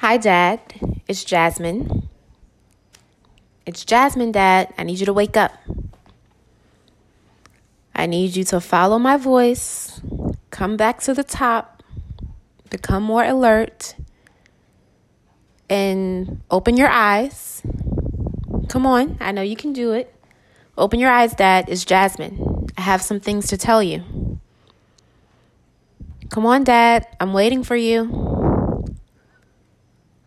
Hi, 0.00 0.16
Dad. 0.16 0.62
It's 1.08 1.24
Jasmine. 1.24 2.08
It's 3.66 3.84
Jasmine, 3.84 4.32
Dad. 4.32 4.72
I 4.78 4.82
need 4.82 4.98
you 4.98 5.04
to 5.04 5.12
wake 5.12 5.36
up. 5.36 5.52
I 7.94 8.06
need 8.06 8.34
you 8.34 8.44
to 8.44 8.62
follow 8.62 8.98
my 8.98 9.18
voice, 9.18 10.00
come 10.48 10.78
back 10.78 11.00
to 11.02 11.12
the 11.12 11.22
top, 11.22 11.82
become 12.70 13.02
more 13.02 13.24
alert, 13.24 13.94
and 15.68 16.40
open 16.50 16.78
your 16.78 16.88
eyes. 16.88 17.60
Come 18.70 18.86
on, 18.86 19.18
I 19.20 19.32
know 19.32 19.42
you 19.42 19.54
can 19.54 19.74
do 19.74 19.92
it. 19.92 20.14
Open 20.78 20.98
your 20.98 21.10
eyes, 21.10 21.34
Dad. 21.34 21.68
It's 21.68 21.84
Jasmine. 21.84 22.68
I 22.78 22.80
have 22.80 23.02
some 23.02 23.20
things 23.20 23.48
to 23.48 23.58
tell 23.58 23.82
you. 23.82 24.02
Come 26.30 26.46
on, 26.46 26.64
Dad. 26.64 27.06
I'm 27.20 27.34
waiting 27.34 27.62
for 27.62 27.76
you. 27.76 28.29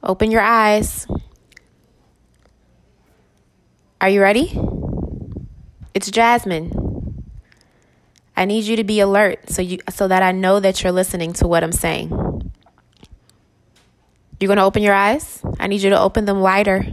Open 0.04 0.32
your 0.32 0.42
eyes. 0.42 1.08
Are 4.02 4.10
you 4.10 4.22
ready? 4.22 4.60
It's 5.94 6.12
Jasmine. 6.12 7.24
I 8.36 8.44
need 8.44 8.66
you 8.66 8.76
to 8.76 8.84
be 8.84 9.00
alert 9.00 9.50
so 9.50 9.62
you 9.62 9.78
so 9.90 10.10
that 10.10 10.22
I 10.22 10.34
know 10.34 10.60
that 10.60 10.84
you're 10.84 10.92
listening 10.92 11.32
to 11.34 11.48
what 11.48 11.64
I'm 11.64 11.72
saying. 11.72 12.10
You're 14.40 14.48
going 14.48 14.58
to 14.58 14.64
open 14.64 14.84
your 14.84 14.94
eyes? 14.94 15.42
I 15.58 15.68
need 15.68 15.82
you 15.82 15.92
to 15.92 16.00
open 16.00 16.26
them 16.26 16.42
wider. 16.42 16.86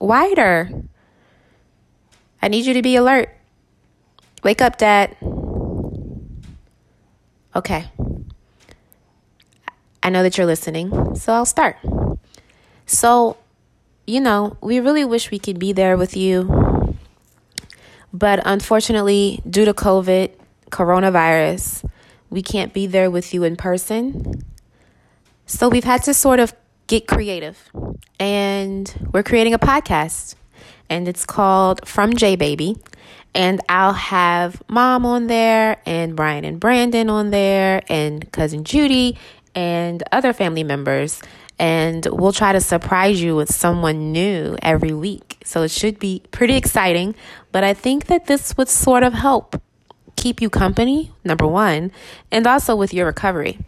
Wider. 0.00 0.70
I 2.40 2.48
need 2.48 2.64
you 2.64 2.72
to 2.72 2.80
be 2.80 2.96
alert. 2.96 3.28
Wake 4.42 4.62
up, 4.62 4.78
Dad. 4.78 5.14
Okay. 7.54 7.90
I 10.02 10.10
know 10.10 10.22
that 10.22 10.38
you're 10.38 10.46
listening, 10.46 11.14
so 11.16 11.32
I'll 11.32 11.46
start. 11.46 11.76
So, 12.86 13.36
you 14.06 14.20
know, 14.20 14.56
we 14.60 14.80
really 14.80 15.04
wish 15.04 15.30
we 15.30 15.38
could 15.38 15.58
be 15.58 15.72
there 15.72 15.96
with 15.96 16.16
you. 16.16 16.96
But 18.12 18.40
unfortunately, 18.44 19.42
due 19.48 19.64
to 19.64 19.74
COVID, 19.74 20.30
coronavirus, 20.70 21.88
we 22.30 22.42
can't 22.42 22.72
be 22.72 22.86
there 22.86 23.10
with 23.10 23.34
you 23.34 23.44
in 23.44 23.56
person. 23.56 24.44
So 25.46 25.68
we've 25.68 25.84
had 25.84 26.02
to 26.04 26.14
sort 26.14 26.40
of 26.40 26.54
get 26.86 27.06
creative. 27.06 27.70
And 28.18 29.10
we're 29.12 29.22
creating 29.22 29.54
a 29.54 29.58
podcast. 29.58 30.34
And 30.88 31.06
it's 31.06 31.26
called 31.26 31.86
From 31.86 32.14
J 32.14 32.36
Baby. 32.36 32.76
And 33.34 33.60
I'll 33.68 33.92
have 33.92 34.62
mom 34.68 35.04
on 35.04 35.26
there, 35.26 35.76
and 35.84 36.16
Brian 36.16 36.44
and 36.46 36.58
Brandon 36.58 37.10
on 37.10 37.30
there, 37.30 37.82
and 37.88 38.30
cousin 38.32 38.64
Judy, 38.64 39.18
and 39.58 40.04
other 40.12 40.32
family 40.32 40.62
members. 40.62 41.20
And 41.58 42.06
we'll 42.12 42.32
try 42.32 42.52
to 42.52 42.60
surprise 42.60 43.20
you 43.20 43.34
with 43.34 43.52
someone 43.52 44.12
new 44.12 44.56
every 44.62 44.92
week. 44.92 45.38
So 45.44 45.62
it 45.62 45.72
should 45.72 45.98
be 45.98 46.22
pretty 46.30 46.54
exciting. 46.54 47.16
But 47.50 47.64
I 47.64 47.74
think 47.74 48.06
that 48.06 48.26
this 48.26 48.56
would 48.56 48.68
sort 48.68 49.02
of 49.02 49.14
help 49.14 49.60
keep 50.14 50.40
you 50.40 50.48
company, 50.48 51.10
number 51.24 51.46
one, 51.46 51.90
and 52.30 52.46
also 52.46 52.76
with 52.76 52.94
your 52.94 53.06
recovery. 53.06 53.58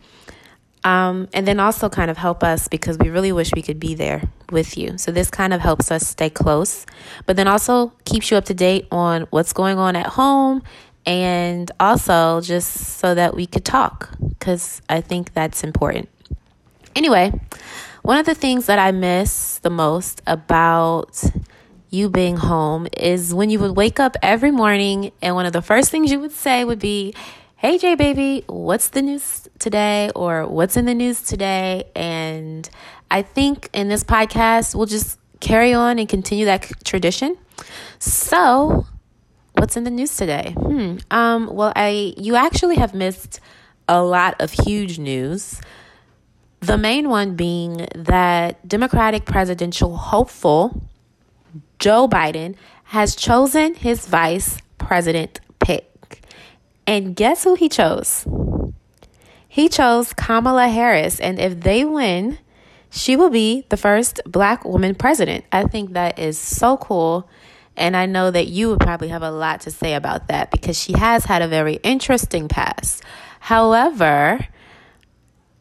Um, 0.84 1.28
and 1.34 1.46
then 1.46 1.58
also 1.58 1.88
kind 1.88 2.10
of 2.10 2.16
help 2.16 2.42
us 2.44 2.68
because 2.68 2.96
we 2.96 3.10
really 3.10 3.32
wish 3.32 3.50
we 3.52 3.60
could 3.60 3.80
be 3.80 3.94
there 3.94 4.22
with 4.50 4.78
you. 4.78 4.96
So 4.96 5.10
this 5.10 5.28
kind 5.28 5.52
of 5.52 5.60
helps 5.60 5.90
us 5.90 6.06
stay 6.06 6.30
close, 6.30 6.86
but 7.26 7.36
then 7.36 7.48
also 7.48 7.92
keeps 8.04 8.30
you 8.30 8.36
up 8.36 8.46
to 8.46 8.54
date 8.54 8.86
on 8.90 9.26
what's 9.30 9.52
going 9.52 9.78
on 9.78 9.94
at 9.96 10.06
home 10.06 10.62
and 11.06 11.70
also 11.80 12.40
just 12.40 12.98
so 12.98 13.14
that 13.14 13.34
we 13.34 13.46
could 13.46 13.64
talk 13.64 14.10
because 14.20 14.82
I 14.88 15.00
think 15.00 15.32
that's 15.32 15.64
important. 15.64 16.08
Anyway, 16.94 17.32
one 18.02 18.18
of 18.18 18.26
the 18.26 18.34
things 18.34 18.66
that 18.66 18.78
I 18.78 18.90
miss 18.90 19.58
the 19.58 19.70
most 19.70 20.22
about 20.26 21.22
you 21.90 22.08
being 22.08 22.36
home 22.36 22.86
is 22.96 23.34
when 23.34 23.50
you 23.50 23.58
would 23.58 23.76
wake 23.76 23.98
up 24.00 24.16
every 24.22 24.50
morning 24.50 25.12
and 25.20 25.34
one 25.34 25.46
of 25.46 25.52
the 25.52 25.62
first 25.62 25.90
things 25.90 26.10
you 26.10 26.20
would 26.20 26.32
say 26.32 26.64
would 26.64 26.78
be, 26.78 27.14
Hey, 27.56 27.76
J 27.76 27.94
Baby, 27.94 28.44
what's 28.46 28.88
the 28.88 29.02
news 29.02 29.46
today? 29.58 30.10
Or 30.16 30.46
what's 30.46 30.78
in 30.78 30.86
the 30.86 30.94
news 30.94 31.20
today? 31.20 31.84
And 31.94 32.68
I 33.10 33.20
think 33.20 33.68
in 33.74 33.88
this 33.88 34.02
podcast, 34.02 34.74
we'll 34.74 34.86
just 34.86 35.18
carry 35.40 35.74
on 35.74 35.98
and 35.98 36.08
continue 36.08 36.46
that 36.46 36.70
tradition. 36.84 37.36
So, 37.98 38.86
what's 39.60 39.76
in 39.76 39.84
the 39.84 39.90
news 39.90 40.16
today? 40.16 40.54
Hmm. 40.58 40.96
Um, 41.10 41.46
well, 41.52 41.72
I 41.76 42.14
you 42.16 42.34
actually 42.34 42.76
have 42.76 42.94
missed 42.94 43.40
a 43.88 44.02
lot 44.02 44.40
of 44.40 44.50
huge 44.50 44.98
news. 44.98 45.60
The 46.60 46.78
main 46.78 47.08
one 47.08 47.36
being 47.36 47.86
that 47.94 48.66
Democratic 48.66 49.26
presidential 49.26 49.96
hopeful 49.96 50.82
Joe 51.78 52.08
Biden 52.08 52.56
has 52.84 53.14
chosen 53.14 53.74
his 53.74 54.06
vice 54.06 54.58
president 54.78 55.40
pick. 55.58 56.22
And 56.86 57.14
guess 57.14 57.44
who 57.44 57.54
he 57.54 57.68
chose? 57.68 58.26
He 59.46 59.68
chose 59.68 60.12
Kamala 60.12 60.68
Harris. 60.68 61.20
And 61.20 61.38
if 61.38 61.60
they 61.60 61.84
win, 61.84 62.38
she 62.90 63.16
will 63.16 63.30
be 63.30 63.64
the 63.68 63.76
first 63.76 64.20
black 64.26 64.64
woman 64.64 64.94
president. 64.94 65.44
I 65.52 65.64
think 65.64 65.92
that 65.92 66.18
is 66.18 66.38
so 66.38 66.76
cool. 66.76 67.28
And 67.76 67.96
I 67.96 68.06
know 68.06 68.30
that 68.30 68.48
you 68.48 68.68
would 68.68 68.80
probably 68.80 69.08
have 69.08 69.22
a 69.22 69.30
lot 69.30 69.62
to 69.62 69.70
say 69.70 69.94
about 69.94 70.28
that 70.28 70.50
because 70.50 70.78
she 70.78 70.92
has 70.92 71.24
had 71.24 71.40
a 71.42 71.48
very 71.48 71.74
interesting 71.82 72.48
past. 72.48 73.02
However, 73.40 74.46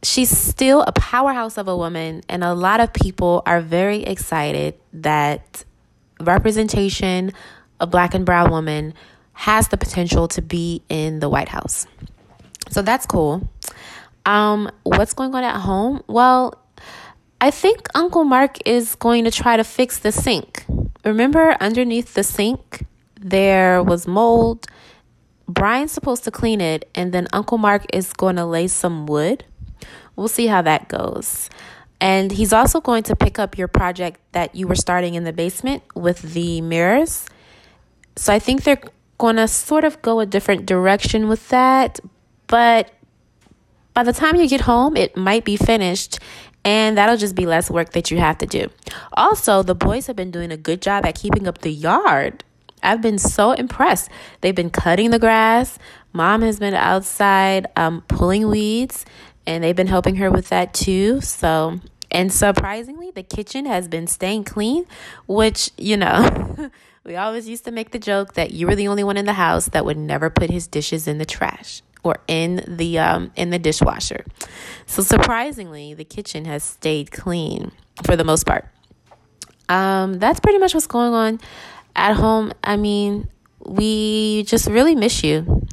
she's 0.03 0.29
still 0.29 0.81
a 0.83 0.91
powerhouse 0.91 1.57
of 1.57 1.67
a 1.67 1.77
woman, 1.77 2.21
and 2.27 2.43
a 2.43 2.53
lot 2.53 2.79
of 2.79 2.93
people 2.93 3.41
are 3.45 3.61
very 3.61 4.03
excited 4.03 4.75
that 4.93 5.63
representation 6.19 7.31
of 7.79 7.89
black 7.91 8.13
and 8.13 8.25
brown 8.25 8.51
women 8.51 8.93
has 9.33 9.69
the 9.69 9.77
potential 9.77 10.27
to 10.27 10.41
be 10.41 10.83
in 10.89 11.19
the 11.19 11.29
White 11.29 11.47
House. 11.47 11.87
So 12.69 12.81
that's 12.81 13.05
cool. 13.05 13.47
Um, 14.25 14.69
what's 14.83 15.13
going 15.13 15.33
on 15.33 15.43
at 15.43 15.55
home? 15.55 16.03
Well, 16.07 16.61
I 17.41 17.51
think 17.51 17.87
Uncle 17.95 18.25
Mark 18.25 18.57
is 18.67 18.95
going 18.95 19.23
to 19.23 19.31
try 19.31 19.55
to 19.55 19.63
fix 19.63 19.99
the 19.99 20.11
sink. 20.11 20.65
Remember, 21.05 21.55
underneath 21.61 22.13
the 22.13 22.23
sink, 22.23 22.85
there 23.17 23.81
was 23.81 24.05
mold. 24.05 24.67
Brian's 25.47 25.93
supposed 25.93 26.25
to 26.25 26.31
clean 26.31 26.59
it, 26.59 26.89
and 26.93 27.13
then 27.13 27.27
Uncle 27.31 27.57
Mark 27.57 27.85
is 27.93 28.11
going 28.11 28.35
to 28.35 28.45
lay 28.45 28.67
some 28.67 29.05
wood. 29.05 29.45
We'll 30.17 30.27
see 30.27 30.47
how 30.47 30.61
that 30.63 30.89
goes. 30.89 31.49
And 32.01 32.29
he's 32.31 32.51
also 32.51 32.81
going 32.81 33.03
to 33.03 33.15
pick 33.15 33.39
up 33.39 33.57
your 33.57 33.69
project 33.69 34.19
that 34.33 34.53
you 34.53 34.67
were 34.67 34.75
starting 34.75 35.15
in 35.15 35.23
the 35.23 35.33
basement 35.33 35.83
with 35.95 36.21
the 36.33 36.59
mirrors. 36.59 37.25
So 38.17 38.33
I 38.33 38.39
think 38.39 38.63
they're 38.63 38.81
going 39.17 39.37
to 39.37 39.47
sort 39.47 39.85
of 39.85 40.01
go 40.01 40.19
a 40.19 40.25
different 40.25 40.65
direction 40.65 41.29
with 41.29 41.47
that. 41.49 42.01
But 42.47 42.91
by 43.93 44.03
the 44.03 44.13
time 44.13 44.35
you 44.35 44.47
get 44.47 44.61
home, 44.61 44.97
it 44.97 45.15
might 45.15 45.45
be 45.45 45.57
finished 45.57 46.19
and 46.63 46.97
that'll 46.97 47.17
just 47.17 47.35
be 47.35 47.45
less 47.45 47.69
work 47.69 47.91
that 47.93 48.11
you 48.11 48.17
have 48.17 48.37
to 48.39 48.45
do. 48.45 48.69
Also, 49.13 49.63
the 49.63 49.75
boys 49.75 50.07
have 50.07 50.15
been 50.15 50.31
doing 50.31 50.51
a 50.51 50.57
good 50.57 50.81
job 50.81 51.05
at 51.05 51.15
keeping 51.15 51.47
up 51.47 51.59
the 51.59 51.71
yard. 51.71 52.43
I've 52.81 53.01
been 53.01 53.17
so 53.17 53.51
impressed. 53.51 54.09
They've 54.41 54.55
been 54.55 54.69
cutting 54.69 55.11
the 55.11 55.19
grass. 55.19 55.77
Mom 56.13 56.41
has 56.41 56.59
been 56.59 56.73
outside 56.73 57.67
um, 57.75 58.01
pulling 58.07 58.47
weeds, 58.47 59.05
and 59.45 59.63
they've 59.63 59.75
been 59.75 59.87
helping 59.87 60.15
her 60.15 60.31
with 60.31 60.49
that 60.49 60.73
too. 60.73 61.21
So, 61.21 61.79
and 62.11 62.31
surprisingly, 62.31 63.11
the 63.11 63.23
kitchen 63.23 63.65
has 63.65 63.87
been 63.87 64.07
staying 64.07 64.45
clean, 64.45 64.85
which, 65.27 65.71
you 65.77 65.97
know, 65.97 66.69
we 67.03 67.15
always 67.15 67.47
used 67.47 67.65
to 67.65 67.71
make 67.71 67.91
the 67.91 67.99
joke 67.99 68.33
that 68.33 68.51
you 68.51 68.65
were 68.65 68.75
the 68.75 68.87
only 68.87 69.03
one 69.03 69.17
in 69.17 69.25
the 69.25 69.33
house 69.33 69.67
that 69.67 69.85
would 69.85 69.97
never 69.97 70.29
put 70.29 70.49
his 70.49 70.67
dishes 70.67 71.07
in 71.07 71.17
the 71.17 71.25
trash 71.25 71.81
or 72.03 72.17
in 72.27 72.63
the 72.67 72.99
um, 72.99 73.31
in 73.35 73.49
the 73.49 73.59
dishwasher. 73.59 74.25
So 74.85 75.01
surprisingly, 75.01 75.93
the 75.93 76.05
kitchen 76.05 76.45
has 76.45 76.63
stayed 76.63 77.11
clean 77.11 77.71
for 78.03 78.15
the 78.15 78.23
most 78.23 78.45
part. 78.45 78.67
Um, 79.67 80.19
that's 80.19 80.39
pretty 80.39 80.57
much 80.57 80.73
what's 80.73 80.87
going 80.87 81.13
on 81.13 81.39
at 81.95 82.15
home. 82.15 82.51
I 82.63 82.77
mean, 82.77 83.27
we 83.63 84.43
just 84.43 84.67
really 84.67 84.95
miss 84.95 85.23
you. 85.23 85.67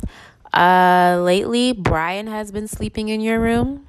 Uh, 0.53 1.21
lately, 1.23 1.73
Brian 1.73 2.27
has 2.27 2.51
been 2.51 2.69
sleeping 2.69 3.09
in 3.09 3.21
your 3.21 3.41
room. 3.41 3.87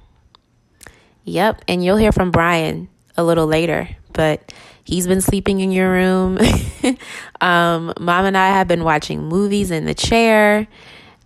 Yep, 1.24 1.64
and 1.68 1.84
you'll 1.84 1.98
hear 1.98 2.12
from 2.12 2.32
Brian 2.32 2.88
a 3.18 3.24
little 3.24 3.48
later, 3.48 3.90
but 4.14 4.54
he's 4.86 5.08
been 5.08 5.20
sleeping 5.20 5.60
in 5.60 5.72
your 5.72 5.92
room. 5.92 6.38
um, 7.42 7.94
Mom 8.00 8.26
and 8.26 8.38
I 8.38 8.50
have 8.50 8.68
been 8.68 8.84
watching 8.86 9.24
movies 9.24 9.72
in 9.72 9.86
the 9.86 9.94
chair 9.94 10.68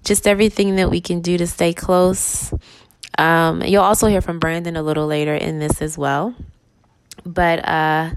just 0.03 0.27
everything 0.27 0.75
that 0.77 0.89
we 0.89 1.01
can 1.01 1.21
do 1.21 1.37
to 1.37 1.47
stay 1.47 1.73
close. 1.73 2.53
Um, 3.17 3.61
you'll 3.61 3.83
also 3.83 4.07
hear 4.07 4.21
from 4.21 4.39
Brandon 4.39 4.75
a 4.75 4.83
little 4.83 5.07
later 5.07 5.35
in 5.35 5.59
this 5.59 5.81
as 5.81 5.97
well. 5.97 6.35
But 7.25 7.67
uh, 7.67 8.11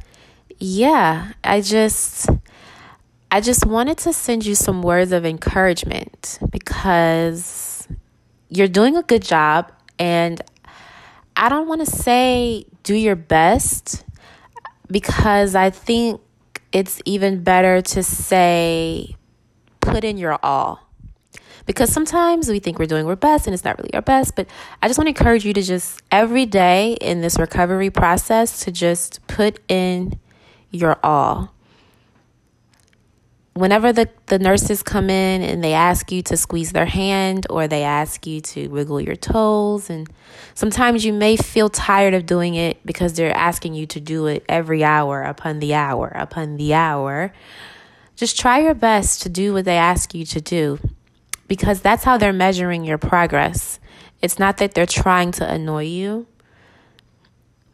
yeah, 0.58 1.32
I 1.42 1.60
just 1.60 2.28
I 3.30 3.40
just 3.40 3.66
wanted 3.66 3.98
to 3.98 4.12
send 4.12 4.46
you 4.46 4.54
some 4.54 4.82
words 4.82 5.12
of 5.12 5.26
encouragement 5.26 6.38
because 6.50 7.86
you're 8.48 8.68
doing 8.68 8.96
a 8.96 9.02
good 9.02 9.22
job 9.22 9.72
and 9.98 10.40
I 11.36 11.48
don't 11.48 11.66
want 11.66 11.84
to 11.84 11.90
say 11.90 12.66
do 12.84 12.94
your 12.94 13.16
best 13.16 14.04
because 14.88 15.54
I 15.54 15.70
think 15.70 16.20
it's 16.72 17.00
even 17.04 17.42
better 17.42 17.82
to 17.82 18.02
say, 18.02 19.16
put 19.80 20.04
in 20.04 20.18
your 20.18 20.38
all. 20.42 20.83
Because 21.66 21.90
sometimes 21.90 22.48
we 22.48 22.58
think 22.58 22.78
we're 22.78 22.86
doing 22.86 23.06
our 23.06 23.16
best 23.16 23.46
and 23.46 23.54
it's 23.54 23.64
not 23.64 23.78
really 23.78 23.94
our 23.94 24.02
best, 24.02 24.36
but 24.36 24.46
I 24.82 24.88
just 24.88 24.98
want 24.98 25.06
to 25.06 25.10
encourage 25.10 25.44
you 25.44 25.54
to 25.54 25.62
just 25.62 26.02
every 26.10 26.44
day 26.44 26.96
in 27.00 27.22
this 27.22 27.38
recovery 27.38 27.90
process 27.90 28.64
to 28.64 28.72
just 28.72 29.26
put 29.26 29.60
in 29.68 30.18
your 30.70 30.98
all. 31.02 31.52
Whenever 33.54 33.92
the, 33.92 34.10
the 34.26 34.38
nurses 34.38 34.82
come 34.82 35.08
in 35.08 35.40
and 35.40 35.62
they 35.62 35.72
ask 35.72 36.10
you 36.10 36.22
to 36.22 36.36
squeeze 36.36 36.72
their 36.72 36.86
hand 36.86 37.46
or 37.48 37.68
they 37.68 37.84
ask 37.84 38.26
you 38.26 38.40
to 38.40 38.66
wiggle 38.66 39.00
your 39.00 39.14
toes 39.14 39.88
and 39.88 40.10
sometimes 40.54 41.04
you 41.04 41.12
may 41.12 41.36
feel 41.36 41.68
tired 41.68 42.14
of 42.14 42.26
doing 42.26 42.56
it 42.56 42.84
because 42.84 43.14
they're 43.14 43.34
asking 43.34 43.72
you 43.74 43.86
to 43.86 44.00
do 44.00 44.26
it 44.26 44.44
every 44.48 44.82
hour 44.82 45.22
upon 45.22 45.60
the 45.60 45.72
hour 45.72 46.08
upon 46.16 46.56
the 46.56 46.74
hour. 46.74 47.32
Just 48.16 48.38
try 48.38 48.58
your 48.58 48.74
best 48.74 49.22
to 49.22 49.28
do 49.28 49.52
what 49.52 49.64
they 49.64 49.76
ask 49.76 50.14
you 50.14 50.26
to 50.26 50.40
do 50.40 50.80
because 51.54 51.80
that's 51.80 52.02
how 52.02 52.18
they're 52.18 52.32
measuring 52.32 52.84
your 52.84 52.98
progress. 52.98 53.78
It's 54.20 54.38
not 54.38 54.56
that 54.58 54.74
they're 54.74 54.86
trying 54.86 55.30
to 55.32 55.48
annoy 55.48 55.84
you 55.84 56.26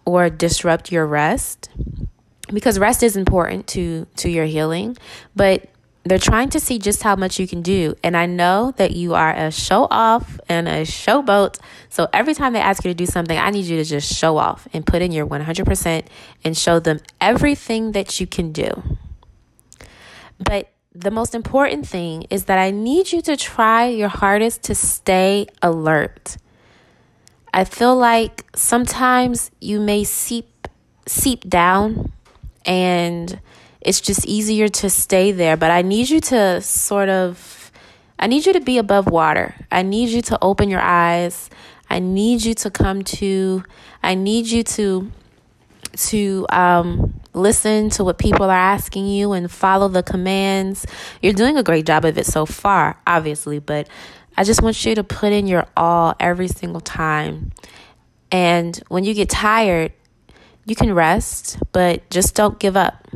or 0.05 0.29
disrupt 0.29 0.93
your 0.93 1.07
rest 1.07 1.71
because 2.53 2.79
rest 2.79 3.03
is 3.03 3.17
important 3.17 3.67
to 3.69 4.07
to 4.17 4.29
your 4.29 4.45
healing 4.45 4.97
but 5.37 5.69
they're 6.03 6.19
trying 6.19 6.49
to 6.49 6.59
see 6.59 6.79
just 6.79 7.03
how 7.03 7.15
much 7.15 7.39
you 7.39 7.47
can 7.47 7.63
do. 7.63 7.95
And 8.03 8.17
i 8.17 8.27
know 8.27 8.73
that 8.77 8.93
you 8.93 9.15
are 9.15 9.33
a 9.33 9.51
show 9.51 9.87
off 9.91 10.41
and 10.49 10.67
a 10.67 10.83
showboat 10.83 11.59
so 11.89 12.09
every 12.13 12.35
time 12.35 12.53
they 12.53 12.61
ask 12.61 12.85
you 12.85 12.91
to 12.91 12.95
do 12.95 13.07
something 13.07 13.39
i 13.39 13.51
need 13.51 13.67
you 13.67 13.77
to 13.77 13.85
just 13.85 14.13
show 14.13 14.37
off 14.37 14.67
and 14.73 14.85
put 14.85 15.03
in 15.03 15.13
your 15.13 15.27
100% 15.27 16.07
and 16.45 16.57
show 16.57 16.81
them 16.81 17.01
everything 17.21 17.93
that 17.93 18.19
you 18.21 18.27
can 18.27 18.51
do. 18.53 18.71
But 20.39 20.73
the 20.95 21.11
most 21.11 21.35
important 21.35 21.87
thing 21.87 22.25
is 22.31 22.47
that 22.47 22.59
i 22.59 22.71
need 22.71 23.13
you 23.13 23.23
to 23.23 23.37
try 23.37 23.87
your 23.87 24.09
hardest 24.09 24.63
to 24.63 24.75
stay 24.75 25.47
alert 25.63 26.37
i 27.55 27.65
feel 27.65 27.97
like 27.97 28.45
sometimes 28.57 29.51
you 29.61 29.81
may 29.81 30.03
seep 30.03 30.69
seep 31.07 31.49
down 31.49 32.13
and 32.65 33.41
it's 33.81 34.01
just 34.01 34.27
easier 34.27 34.69
to 34.69 34.91
stay 34.91 35.33
there. 35.33 35.57
But 35.57 35.71
I 35.71 35.83
need 35.83 36.11
you 36.11 36.21
to 36.21 36.61
sort 36.61 37.09
of, 37.09 37.73
I 38.19 38.27
need 38.27 38.47
you 38.47 38.53
to 38.53 38.61
be 38.61 38.79
above 38.79 39.09
water. 39.09 39.55
I 39.73 39.83
need 39.83 40.11
you 40.11 40.23
to 40.23 40.39
open 40.43 40.69
your 40.69 40.81
eyes. 40.81 41.51
I 41.89 41.99
need 41.99 42.43
you 42.45 42.55
to 42.55 42.71
come 42.71 43.03
to, 43.03 43.65
I 44.03 44.15
need 44.15 44.47
you 44.47 44.63
to, 44.63 45.11
to, 45.97 46.47
um, 46.51 47.20
listen 47.33 47.91
to 47.91 48.05
what 48.05 48.19
people 48.19 48.47
are 48.47 48.51
asking 48.51 49.07
you 49.07 49.33
and 49.33 49.51
follow 49.51 49.89
the 49.89 50.03
commands. 50.03 50.87
You're 51.23 51.33
doing 51.33 51.57
a 51.57 51.63
great 51.63 51.87
job 51.87 52.05
of 52.05 52.19
it 52.19 52.27
so 52.27 52.47
far, 52.47 53.01
obviously, 53.07 53.59
but 53.59 53.89
I 54.37 54.45
just 54.45 54.63
want 54.63 54.85
you 54.85 54.95
to 54.95 55.05
put 55.05 55.33
in 55.33 55.47
your 55.47 55.67
all 55.77 56.15
every 56.19 56.49
single 56.49 56.81
time. 56.81 57.53
And 58.33 58.77
when 58.89 59.05
you 59.05 59.15
get 59.15 59.29
tired, 59.29 59.93
you 60.65 60.75
can 60.75 60.95
rest, 60.95 61.59
but 61.73 62.09
just 62.11 62.35
don't 62.35 62.59
give 62.59 62.77
up. 62.77 63.09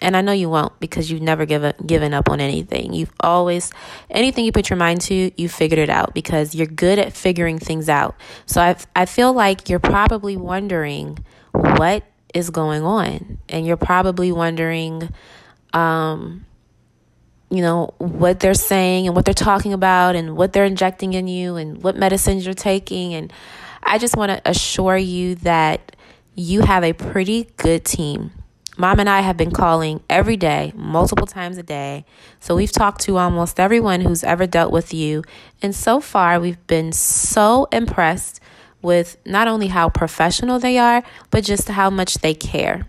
And 0.00 0.16
I 0.16 0.20
know 0.20 0.32
you 0.32 0.48
won't 0.48 0.78
because 0.80 1.10
you've 1.10 1.22
never 1.22 1.46
given 1.46 1.74
given 1.86 2.12
up 2.14 2.28
on 2.28 2.40
anything. 2.40 2.92
You've 2.92 3.12
always 3.20 3.70
anything 4.10 4.44
you 4.44 4.50
put 4.50 4.70
your 4.70 4.76
mind 4.76 5.02
to, 5.02 5.30
you 5.40 5.48
figured 5.48 5.78
it 5.78 5.90
out 5.90 6.14
because 6.14 6.54
you're 6.54 6.66
good 6.66 6.98
at 6.98 7.12
figuring 7.12 7.58
things 7.58 7.88
out. 7.88 8.16
So 8.46 8.60
I 8.60 8.76
I 8.96 9.06
feel 9.06 9.32
like 9.32 9.68
you're 9.68 9.78
probably 9.78 10.36
wondering 10.36 11.18
what 11.52 12.02
is 12.34 12.50
going 12.50 12.82
on 12.82 13.38
and 13.48 13.66
you're 13.66 13.76
probably 13.76 14.32
wondering 14.32 15.08
um 15.72 16.44
you 17.50 17.60
know 17.60 17.92
what 17.98 18.40
they're 18.40 18.54
saying 18.54 19.06
and 19.06 19.14
what 19.14 19.24
they're 19.24 19.34
talking 19.34 19.72
about 19.72 20.16
and 20.16 20.36
what 20.36 20.52
they're 20.52 20.64
injecting 20.64 21.12
in 21.12 21.28
you 21.28 21.56
and 21.56 21.82
what 21.82 21.96
medicines 21.96 22.44
you're 22.44 22.54
taking 22.54 23.14
and 23.14 23.32
I 23.82 23.98
just 23.98 24.16
want 24.16 24.30
to 24.30 24.40
assure 24.48 24.96
you 24.96 25.34
that 25.36 25.96
you 26.34 26.62
have 26.62 26.84
a 26.84 26.92
pretty 26.92 27.48
good 27.56 27.84
team. 27.84 28.30
Mom 28.78 29.00
and 29.00 29.08
I 29.08 29.20
have 29.20 29.36
been 29.36 29.50
calling 29.50 30.02
every 30.08 30.36
day, 30.36 30.72
multiple 30.74 31.26
times 31.26 31.58
a 31.58 31.62
day. 31.62 32.06
So 32.40 32.56
we've 32.56 32.72
talked 32.72 33.02
to 33.02 33.18
almost 33.18 33.60
everyone 33.60 34.00
who's 34.00 34.24
ever 34.24 34.46
dealt 34.46 34.72
with 34.72 34.94
you. 34.94 35.24
And 35.60 35.74
so 35.74 36.00
far, 36.00 36.40
we've 36.40 36.64
been 36.66 36.92
so 36.92 37.68
impressed 37.70 38.40
with 38.82 39.16
not 39.24 39.48
only 39.48 39.68
how 39.68 39.88
professional 39.88 40.58
they 40.58 40.78
are, 40.78 41.02
but 41.30 41.44
just 41.44 41.68
how 41.68 41.90
much 41.90 42.14
they 42.14 42.34
care. 42.34 42.86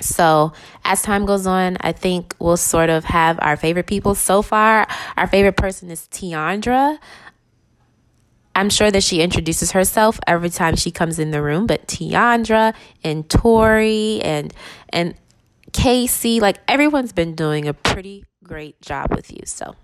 So, 0.00 0.52
as 0.84 1.02
time 1.02 1.26
goes 1.26 1.46
on, 1.46 1.76
I 1.80 1.92
think 1.92 2.34
we'll 2.38 2.56
sort 2.56 2.90
of 2.90 3.04
have 3.04 3.38
our 3.40 3.56
favorite 3.56 3.86
people. 3.86 4.14
So 4.14 4.42
far, 4.42 4.86
our 5.16 5.26
favorite 5.26 5.56
person 5.56 5.90
is 5.90 6.08
Tiandra. 6.10 6.98
I'm 8.54 8.68
sure 8.68 8.90
that 8.90 9.02
she 9.02 9.22
introduces 9.22 9.72
herself 9.72 10.18
every 10.26 10.50
time 10.50 10.76
she 10.76 10.90
comes 10.90 11.18
in 11.18 11.30
the 11.30 11.40
room, 11.42 11.66
but 11.66 11.86
Tiandra 11.86 12.74
and 13.02 13.28
Tori 13.28 14.20
and 14.22 14.52
and 14.90 15.14
Casey, 15.72 16.40
like 16.40 16.58
everyone's 16.68 17.12
been 17.12 17.34
doing 17.34 17.66
a 17.66 17.72
pretty 17.72 18.24
great 18.44 18.80
job 18.82 19.14
with 19.14 19.30
you. 19.30 19.40
So 19.46 19.74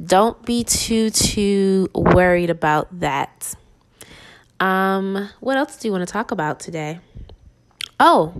don't 0.00 0.44
be 0.44 0.64
too 0.64 1.10
too 1.10 1.88
worried 1.94 2.50
about 2.50 3.00
that. 3.00 3.54
Um, 4.62 5.28
what 5.40 5.56
else 5.56 5.76
do 5.76 5.88
you 5.88 5.92
want 5.92 6.06
to 6.06 6.12
talk 6.12 6.30
about 6.30 6.60
today? 6.60 7.00
Oh, 7.98 8.32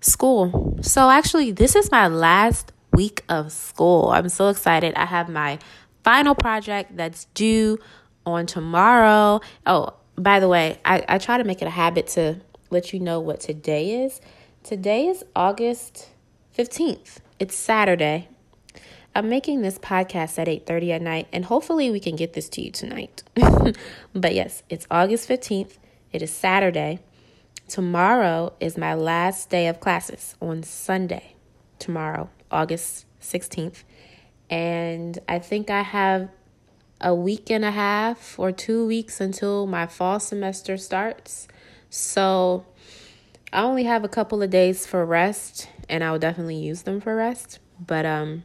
school. 0.00 0.78
So 0.80 1.10
actually, 1.10 1.52
this 1.52 1.76
is 1.76 1.90
my 1.90 2.08
last 2.08 2.72
week 2.94 3.22
of 3.28 3.52
school. 3.52 4.08
I'm 4.08 4.30
so 4.30 4.48
excited. 4.48 4.94
I 4.94 5.04
have 5.04 5.28
my 5.28 5.58
final 6.04 6.34
project 6.34 6.96
that's 6.96 7.26
due 7.34 7.78
on 8.24 8.46
tomorrow. 8.46 9.42
Oh, 9.66 9.92
by 10.16 10.40
the 10.40 10.48
way, 10.48 10.80
I, 10.86 11.04
I 11.06 11.18
try 11.18 11.36
to 11.36 11.44
make 11.44 11.60
it 11.60 11.66
a 11.66 11.70
habit 11.70 12.06
to 12.08 12.40
let 12.70 12.94
you 12.94 12.98
know 12.98 13.20
what 13.20 13.40
today 13.40 14.04
is. 14.04 14.22
Today 14.62 15.06
is 15.06 15.22
August 15.36 16.08
15th. 16.56 17.18
It's 17.38 17.54
Saturday. 17.54 18.30
I'm 19.18 19.28
making 19.28 19.62
this 19.62 19.80
podcast 19.80 20.38
at 20.38 20.46
8:30 20.46 20.92
at 20.92 21.02
night 21.02 21.26
and 21.32 21.46
hopefully 21.46 21.90
we 21.90 21.98
can 21.98 22.14
get 22.14 22.34
this 22.34 22.48
to 22.50 22.62
you 22.62 22.70
tonight. 22.70 23.24
but 24.14 24.32
yes, 24.32 24.62
it's 24.68 24.86
August 24.92 25.28
15th. 25.28 25.78
It 26.12 26.22
is 26.22 26.30
Saturday. 26.30 27.00
Tomorrow 27.66 28.52
is 28.60 28.78
my 28.78 28.94
last 28.94 29.50
day 29.50 29.66
of 29.66 29.80
classes 29.80 30.36
on 30.40 30.62
Sunday. 30.62 31.34
Tomorrow, 31.80 32.30
August 32.52 33.06
16th. 33.20 33.82
And 34.50 35.18
I 35.28 35.40
think 35.40 35.68
I 35.68 35.82
have 35.82 36.28
a 37.00 37.12
week 37.12 37.50
and 37.50 37.64
a 37.64 37.72
half 37.72 38.38
or 38.38 38.52
two 38.52 38.86
weeks 38.86 39.20
until 39.20 39.66
my 39.66 39.88
fall 39.88 40.20
semester 40.20 40.76
starts. 40.76 41.48
So 41.90 42.64
I 43.52 43.64
only 43.64 43.82
have 43.82 44.04
a 44.04 44.08
couple 44.08 44.44
of 44.44 44.50
days 44.50 44.86
for 44.86 45.04
rest, 45.04 45.68
and 45.88 46.04
I 46.04 46.12
will 46.12 46.20
definitely 46.20 46.58
use 46.58 46.82
them 46.82 47.00
for 47.00 47.16
rest. 47.16 47.58
But 47.84 48.06
um, 48.06 48.44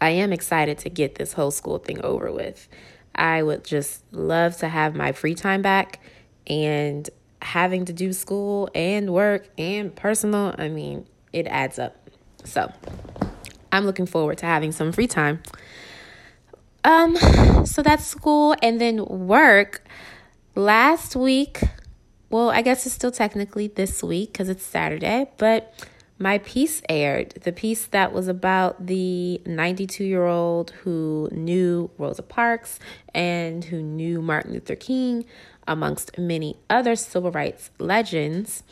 I 0.00 0.10
am 0.10 0.32
excited 0.32 0.78
to 0.78 0.90
get 0.90 1.16
this 1.16 1.32
whole 1.32 1.50
school 1.50 1.78
thing 1.78 2.00
over 2.02 2.30
with. 2.32 2.68
I 3.14 3.42
would 3.42 3.64
just 3.64 4.02
love 4.12 4.56
to 4.58 4.68
have 4.68 4.94
my 4.94 5.12
free 5.12 5.34
time 5.34 5.62
back 5.62 6.00
and 6.46 7.08
having 7.40 7.84
to 7.84 7.92
do 7.92 8.12
school 8.12 8.68
and 8.74 9.12
work 9.12 9.48
and 9.58 9.94
personal. 9.94 10.54
I 10.58 10.68
mean, 10.68 11.06
it 11.32 11.46
adds 11.46 11.78
up. 11.78 11.96
So 12.44 12.72
I'm 13.70 13.84
looking 13.84 14.06
forward 14.06 14.38
to 14.38 14.46
having 14.46 14.72
some 14.72 14.92
free 14.92 15.06
time. 15.06 15.42
Um, 16.84 17.16
so 17.64 17.82
that's 17.82 18.06
school 18.06 18.54
and 18.62 18.80
then 18.80 19.04
work. 19.04 19.86
Last 20.54 21.16
week, 21.16 21.60
well, 22.30 22.50
I 22.50 22.62
guess 22.62 22.86
it's 22.86 22.94
still 22.94 23.10
technically 23.10 23.68
this 23.68 24.02
week 24.02 24.32
because 24.32 24.48
it's 24.48 24.64
Saturday, 24.64 25.30
but 25.38 25.74
my 26.18 26.38
piece 26.38 26.80
aired. 26.88 27.30
The 27.42 27.52
piece 27.52 27.86
that 27.86 28.12
was 28.12 28.28
about 28.28 28.86
the 28.86 29.40
92 29.46 30.04
year 30.04 30.26
old 30.26 30.70
who 30.82 31.28
knew 31.32 31.90
Rosa 31.98 32.22
Parks 32.22 32.78
and 33.14 33.64
who 33.64 33.82
knew 33.82 34.22
Martin 34.22 34.52
Luther 34.52 34.76
King, 34.76 35.24
amongst 35.66 36.18
many 36.18 36.58
other 36.68 36.94
civil 36.94 37.30
rights 37.30 37.70
legends. 37.78 38.62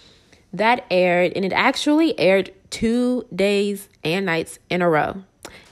That 0.52 0.84
aired, 0.90 1.32
and 1.34 1.44
it 1.46 1.52
actually 1.54 2.18
aired 2.20 2.52
two 2.68 3.26
days 3.34 3.88
and 4.04 4.26
nights 4.26 4.58
in 4.68 4.82
a 4.82 4.88
row 4.88 5.24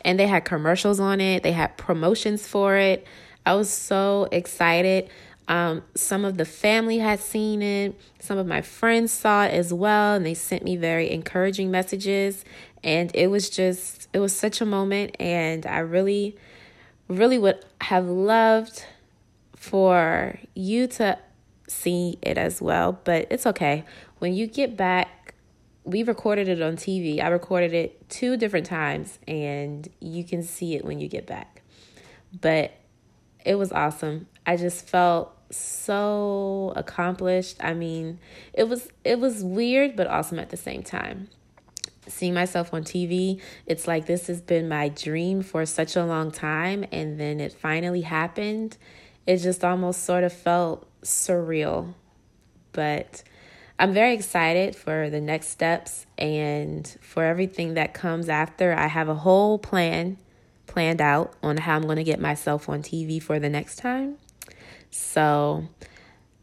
and 0.05 0.19
they 0.19 0.27
had 0.27 0.45
commercials 0.45 1.01
on 1.01 1.21
it, 1.21 1.43
they 1.43 1.53
had 1.53 1.77
promotions 1.77 2.47
for 2.47 2.77
it. 2.77 3.07
I 3.45 3.55
was 3.55 3.71
so 3.71 4.29
excited. 4.31 5.09
Um, 5.49 5.83
some 5.95 6.25
of 6.25 6.37
the 6.37 6.45
family 6.45 6.99
had 6.99 7.19
seen 7.19 7.61
it, 7.61 7.99
some 8.21 8.39
of 8.39 8.47
my 8.47 8.63
friends 8.63 9.11
saw 9.11 9.45
it 9.45 9.53
as 9.53 9.75
well, 9.75 10.15
and 10.15 10.25
they 10.25 10.35
sent 10.35 10.63
me 10.63 10.77
very 10.77 11.11
encouraging 11.11 11.71
messages. 11.71 12.45
And 12.85 13.11
it 13.15 13.27
was 13.29 13.51
just, 13.51 14.09
it 14.13 14.21
was 14.21 14.35
such 14.35 14.61
a 14.61 14.67
moment, 14.67 15.17
and 15.19 15.67
I 15.67 15.81
really, 15.81 16.37
really 17.09 17.39
would 17.39 17.65
have 17.81 18.07
loved 18.07 18.85
for 19.57 20.39
you 20.55 20.87
to 20.87 21.19
see 21.69 22.19
it 22.23 22.39
as 22.39 22.63
well, 22.63 22.99
but 23.05 23.27
it's 23.31 23.47
okay. 23.47 23.85
When 24.19 24.35
you 24.35 24.47
get 24.47 24.77
back, 24.77 25.35
we 25.85 26.03
recorded 26.03 26.49
it 26.49 26.63
on 26.63 26.77
TV. 26.77 27.21
I 27.21 27.29
recorded 27.29 27.73
it 27.73 28.09
two 28.09 28.37
different 28.37 28.67
times, 28.67 29.19
and 29.27 29.89
you 30.01 30.25
can 30.25 30.43
see 30.43 30.75
it 30.75 30.85
when 30.85 31.01
you 31.01 31.09
get 31.09 31.27
back. 31.27 31.63
But 32.41 32.73
it 33.45 33.57
was 33.57 33.73
awesome. 33.73 34.27
I 34.47 34.57
just 34.57 34.89
felt 34.89 35.37
so 35.51 36.73
accomplished. 36.77 37.57
I 37.61 37.75
mean, 37.75 38.19
it 38.53 38.69
was 38.69 38.89
it 39.05 39.19
was 39.19 39.43
weird 39.43 39.97
but 39.97 40.07
awesome 40.07 40.39
at 40.39 40.51
the 40.51 40.57
same 40.57 40.83
time. 40.83 41.29
Seeing 42.07 42.35
myself 42.35 42.73
on 42.75 42.83
TV, 42.83 43.41
it's 43.67 43.87
like 43.87 44.07
this 44.07 44.27
has 44.27 44.41
been 44.41 44.69
my 44.69 44.89
dream 44.89 45.43
for 45.43 45.65
such 45.67 45.97
a 45.97 46.05
long 46.05 46.31
time 46.31 46.85
and 46.91 47.21
then 47.21 47.41
it 47.41 47.53
finally 47.53 48.01
happened. 48.01 48.77
It 49.27 49.39
just 49.39 49.65
almost 49.65 50.05
sort 50.05 50.25
of 50.25 50.33
felt 50.33 50.89
surreal. 51.03 51.95
But 52.73 53.23
I'm 53.79 53.93
very 53.93 54.15
excited 54.15 54.75
for 54.75 55.11
the 55.11 55.21
next 55.21 55.49
steps 55.49 56.07
and 56.19 56.87
for 57.01 57.25
everything 57.25 57.75
that 57.75 57.95
comes 57.95 58.29
after. 58.29 58.75
I 58.75 58.89
have 58.89 59.09
a 59.09 59.15
whole 59.15 59.59
plan 59.59 60.17
planned 60.67 61.01
out 61.01 61.35
on 61.43 61.59
how 61.59 61.77
I'm 61.77 61.83
going 61.83 61.97
to 61.97 62.05
get 62.05 62.21
myself 62.21 62.69
on 62.69 62.83
TV 62.83 63.23
for 63.23 63.39
the 63.39 63.49
next 63.49 63.77
time. 63.77 64.17
So 64.91 65.69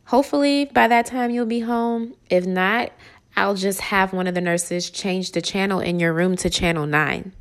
hopefully 0.06 0.66
by 0.66 0.88
that 0.88 1.06
time 1.06 1.32
you'll 1.32 1.46
be 1.46 1.62
home. 1.62 2.16
If 2.30 2.46
not, 2.46 2.92
I'll 3.36 3.56
just 3.56 3.82
have 3.82 4.14
one 4.14 4.28
of 4.28 4.34
the 4.34 4.42
nurses 4.42 4.90
change 4.90 5.32
the 5.32 5.42
channel 5.42 5.80
in 5.80 6.00
your 6.00 6.14
room 6.14 6.36
to 6.38 6.50
channel 6.50 6.88
9. 6.88 7.32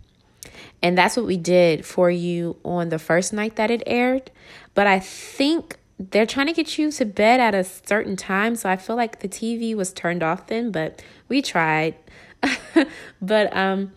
And 0.83 0.99
that's 0.99 1.17
what 1.17 1.27
we 1.27 1.37
did 1.37 1.87
for 1.87 2.11
you 2.11 2.57
on 2.65 2.91
the 2.91 2.99
first 2.99 3.33
night 3.33 3.57
that 3.57 3.71
it 3.71 3.83
aired. 3.87 4.31
But 4.75 4.87
I 4.87 5.01
think 5.01 5.79
they're 5.99 6.27
trying 6.27 6.49
to 6.49 6.53
get 6.53 6.77
you 6.77 6.91
to 6.93 7.05
bed 7.07 7.41
at 7.41 7.55
a 7.55 7.65
certain 7.65 8.17
time. 8.17 8.57
So 8.57 8.69
I 8.69 8.77
feel 8.77 8.97
like 8.97 9.21
the 9.21 9.29
TV 9.29 9.75
was 9.75 9.93
turned 9.93 10.23
off 10.23 10.49
then, 10.49 10.71
but 10.71 11.03
we 11.29 11.41
tried. 11.41 11.95
but 13.23 13.57
um 13.57 13.93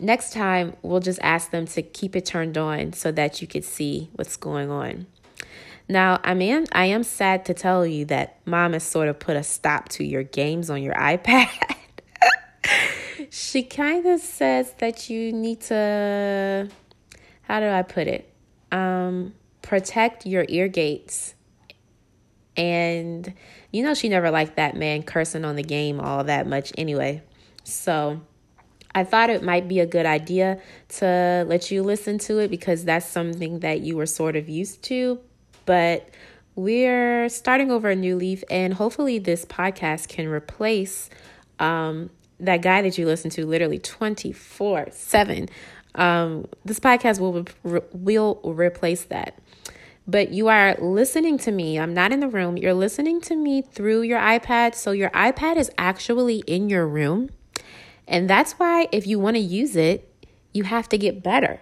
next 0.00 0.32
time 0.32 0.76
we'll 0.82 1.00
just 1.00 1.18
ask 1.22 1.50
them 1.50 1.66
to 1.66 1.82
keep 1.82 2.14
it 2.14 2.24
turned 2.26 2.56
on 2.56 2.92
so 2.92 3.10
that 3.12 3.40
you 3.40 3.48
could 3.48 3.64
see 3.64 4.10
what's 4.12 4.36
going 4.36 4.70
on. 4.70 5.06
Now, 5.88 6.20
I 6.24 6.32
am 6.34 6.64
I 6.72 6.86
am 6.86 7.02
sad 7.02 7.44
to 7.46 7.54
tell 7.54 7.84
you 7.86 8.04
that 8.06 8.38
mom 8.46 8.72
has 8.72 8.84
sort 8.84 9.08
of 9.08 9.18
put 9.18 9.36
a 9.36 9.42
stop 9.42 9.88
to 9.90 10.04
your 10.04 10.22
games 10.22 10.70
on 10.70 10.82
your 10.82 10.94
iPad. 10.94 11.48
she 13.30 13.62
kind 13.62 14.06
of 14.06 14.20
says 14.20 14.74
that 14.78 15.10
you 15.10 15.32
need 15.32 15.60
to 15.62 16.68
how 17.42 17.60
do 17.60 17.66
I 17.66 17.82
put 17.82 18.06
it? 18.06 18.32
Um 18.70 19.34
protect 19.62 20.26
your 20.26 20.44
ear 20.48 20.68
gates. 20.68 21.34
And 22.56 23.32
you 23.70 23.82
know 23.82 23.94
she 23.94 24.08
never 24.08 24.30
liked 24.30 24.56
that 24.56 24.76
man 24.76 25.02
cursing 25.02 25.44
on 25.44 25.56
the 25.56 25.62
game 25.62 26.00
all 26.00 26.24
that 26.24 26.46
much 26.46 26.72
anyway. 26.76 27.22
So, 27.64 28.20
I 28.94 29.04
thought 29.04 29.30
it 29.30 29.42
might 29.42 29.68
be 29.68 29.80
a 29.80 29.86
good 29.86 30.04
idea 30.04 30.60
to 30.98 31.44
let 31.48 31.70
you 31.70 31.82
listen 31.82 32.18
to 32.18 32.38
it 32.38 32.50
because 32.50 32.84
that's 32.84 33.06
something 33.06 33.60
that 33.60 33.80
you 33.80 33.96
were 33.96 34.06
sort 34.06 34.36
of 34.36 34.48
used 34.48 34.82
to. 34.84 35.20
But 35.66 36.08
we're 36.54 37.28
starting 37.28 37.70
over 37.70 37.90
a 37.90 37.96
new 37.96 38.16
leaf, 38.16 38.44
and 38.50 38.74
hopefully, 38.74 39.18
this 39.18 39.44
podcast 39.44 40.08
can 40.08 40.28
replace 40.28 41.10
um, 41.58 42.10
that 42.40 42.62
guy 42.62 42.82
that 42.82 42.98
you 42.98 43.06
listen 43.06 43.30
to 43.30 43.46
literally 43.46 43.78
24 43.78 44.88
7. 44.90 45.48
Um, 45.94 46.46
this 46.64 46.80
podcast 46.80 47.20
will, 47.20 47.46
will 47.92 48.40
replace 48.44 49.04
that. 49.04 49.38
But 50.06 50.32
you 50.32 50.48
are 50.48 50.74
listening 50.80 51.38
to 51.38 51.52
me. 51.52 51.78
I'm 51.78 51.94
not 51.94 52.12
in 52.12 52.20
the 52.20 52.28
room. 52.28 52.56
You're 52.56 52.74
listening 52.74 53.20
to 53.22 53.36
me 53.36 53.62
through 53.62 54.02
your 54.02 54.18
iPad. 54.18 54.74
So 54.74 54.90
your 54.90 55.10
iPad 55.10 55.56
is 55.56 55.70
actually 55.78 56.38
in 56.46 56.68
your 56.68 56.88
room 56.88 57.28
and 58.06 58.28
that's 58.28 58.52
why, 58.54 58.88
if 58.92 59.06
you 59.06 59.18
want 59.18 59.36
to 59.36 59.42
use 59.42 59.76
it, 59.76 60.08
you 60.52 60.64
have 60.64 60.88
to 60.90 60.98
get 60.98 61.22
better. 61.22 61.60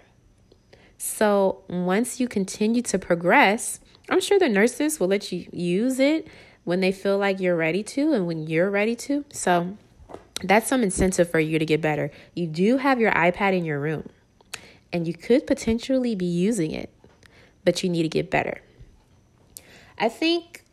So, 0.98 1.62
once 1.68 2.20
you 2.20 2.28
continue 2.28 2.82
to 2.82 2.98
progress, 2.98 3.80
I'm 4.10 4.20
sure 4.20 4.38
the 4.38 4.48
nurses 4.48 4.98
will 4.98 5.08
let 5.08 5.30
you 5.30 5.48
use 5.52 6.00
it 6.00 6.26
when 6.64 6.80
they 6.80 6.92
feel 6.92 7.16
like 7.16 7.40
you're 7.40 7.56
ready 7.56 7.82
to 7.82 8.12
and 8.12 8.26
when 8.26 8.46
you're 8.46 8.70
ready 8.70 8.96
to. 8.96 9.24
So, 9.32 9.76
that's 10.42 10.68
some 10.68 10.82
incentive 10.82 11.30
for 11.30 11.38
you 11.38 11.58
to 11.58 11.66
get 11.66 11.80
better. 11.80 12.10
You 12.34 12.46
do 12.46 12.78
have 12.78 13.00
your 13.00 13.12
iPad 13.12 13.56
in 13.56 13.64
your 13.64 13.78
room, 13.78 14.08
and 14.92 15.06
you 15.06 15.14
could 15.14 15.46
potentially 15.46 16.14
be 16.14 16.26
using 16.26 16.72
it, 16.72 16.90
but 17.64 17.82
you 17.82 17.88
need 17.88 18.02
to 18.02 18.08
get 18.08 18.30
better. 18.30 18.60
I 19.98 20.08
think 20.08 20.64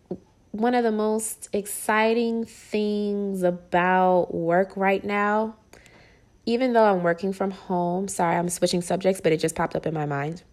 one 0.51 0.73
of 0.73 0.83
the 0.83 0.91
most 0.91 1.49
exciting 1.53 2.45
things 2.45 3.43
about 3.43 4.33
work 4.33 4.75
right 4.75 5.03
now, 5.03 5.55
even 6.45 6.73
though 6.73 6.85
I'm 6.85 7.03
working 7.03 7.33
from 7.33 7.51
home, 7.51 8.07
sorry, 8.07 8.37
I'm 8.37 8.49
switching 8.49 8.81
subjects, 8.81 9.21
but 9.21 9.33
it 9.33 9.37
just 9.37 9.53
popped 9.53 9.75
up 9.75 9.85
in 9.85 9.93
my 9.93 10.05
mind. 10.05 10.43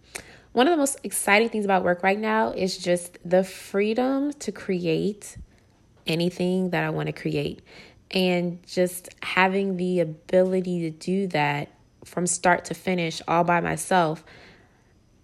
One 0.55 0.67
of 0.67 0.71
the 0.71 0.77
most 0.77 1.01
exciting 1.03 1.49
things 1.49 1.65
about 1.65 1.83
work 1.83 2.01
right 2.01 2.17
now 2.17 2.51
is 2.51 2.77
just 2.77 3.17
the 3.25 3.43
freedom 3.43 4.31
to 4.39 4.53
create 4.53 5.37
anything 6.07 6.69
that 6.69 6.81
I 6.81 6.91
want 6.91 7.07
to 7.07 7.11
create 7.11 7.61
and 8.09 8.65
just 8.65 9.09
having 9.21 9.75
the 9.75 9.99
ability 9.99 10.89
to 10.89 10.91
do 10.91 11.27
that 11.27 11.71
from 12.05 12.25
start 12.25 12.63
to 12.65 12.73
finish 12.73 13.21
all 13.27 13.43
by 13.43 13.59
myself 13.59 14.23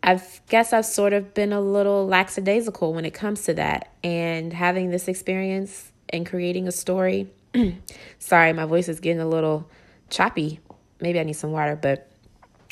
I 0.03 0.21
guess 0.50 0.73
I've 0.73 0.85
sort 0.85 1.13
of 1.13 1.33
been 1.33 1.53
a 1.53 1.61
little 1.61 2.05
lackadaisical 2.07 2.93
when 2.93 3.05
it 3.05 3.13
comes 3.13 3.43
to 3.43 3.53
that. 3.53 3.93
And 4.03 4.51
having 4.51 4.89
this 4.89 5.07
experience 5.07 5.91
and 6.09 6.25
creating 6.25 6.67
a 6.67 6.71
story. 6.71 7.29
sorry, 8.19 8.51
my 8.51 8.65
voice 8.65 8.89
is 8.89 9.00
getting 9.00 9.21
a 9.21 9.27
little 9.27 9.69
choppy. 10.09 10.59
Maybe 11.00 11.19
I 11.19 11.23
need 11.23 11.33
some 11.33 11.51
water, 11.51 11.77
but 11.79 12.10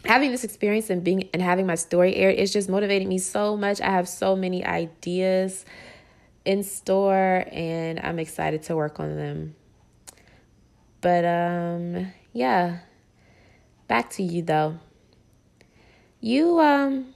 having 0.06 0.32
this 0.32 0.44
experience 0.44 0.90
and 0.90 1.04
being 1.04 1.30
and 1.34 1.42
having 1.42 1.66
my 1.66 1.76
story 1.76 2.16
aired 2.16 2.36
it's 2.38 2.54
just 2.54 2.70
motivated 2.70 3.08
me 3.08 3.18
so 3.18 3.58
much. 3.58 3.82
I 3.82 3.92
have 3.92 4.08
so 4.08 4.36
many 4.36 4.66
ideas 4.66 5.66
in 6.46 6.64
store 6.64 7.46
and 7.52 8.00
I'm 8.00 8.20
excited 8.20 8.64
to 8.64 8.76
work 8.76 9.00
on 9.00 9.16
them. 9.16 9.56
But 11.02 11.26
um 11.26 12.12
yeah. 12.34 12.80
Back 13.88 14.12
to 14.12 14.24
you 14.24 14.42
though. 14.44 14.80
You 16.22 16.60
um 16.60 17.14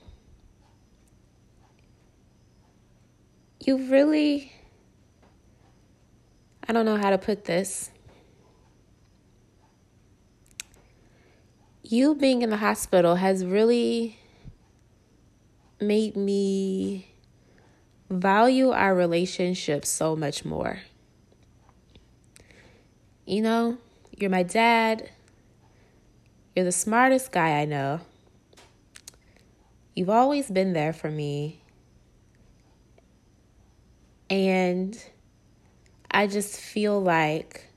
you 3.66 3.78
really, 3.90 4.52
I 6.68 6.72
don't 6.72 6.84
know 6.84 6.96
how 6.96 7.10
to 7.10 7.18
put 7.18 7.44
this. 7.44 7.90
You 11.86 12.14
being 12.14 12.40
in 12.40 12.48
the 12.48 12.56
hospital 12.56 13.16
has 13.16 13.44
really 13.44 14.18
made 15.78 16.16
me 16.16 17.12
value 18.08 18.70
our 18.70 18.94
relationship 18.94 19.84
so 19.84 20.16
much 20.16 20.46
more. 20.46 20.78
You 23.26 23.42
know, 23.42 23.76
you're 24.16 24.30
my 24.30 24.44
dad. 24.44 25.10
You're 26.56 26.64
the 26.64 26.72
smartest 26.72 27.32
guy 27.32 27.60
I 27.60 27.66
know. 27.66 28.00
You've 29.94 30.08
always 30.08 30.50
been 30.50 30.72
there 30.72 30.94
for 30.94 31.10
me. 31.10 31.60
And 34.30 34.98
I 36.10 36.28
just 36.28 36.58
feel 36.58 36.98
like 36.98 37.68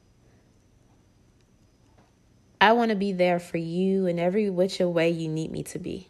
I 2.60 2.74
want 2.74 2.90
to 2.90 2.96
be 2.96 3.12
there 3.12 3.40
for 3.40 3.58
you 3.58 4.08
in 4.08 4.20
every 4.20 4.50
which 4.50 4.80
way 4.80 5.10
you 5.10 5.28
need 5.28 5.52
me 5.52 5.64
to 5.64 5.80
be. 5.80 6.08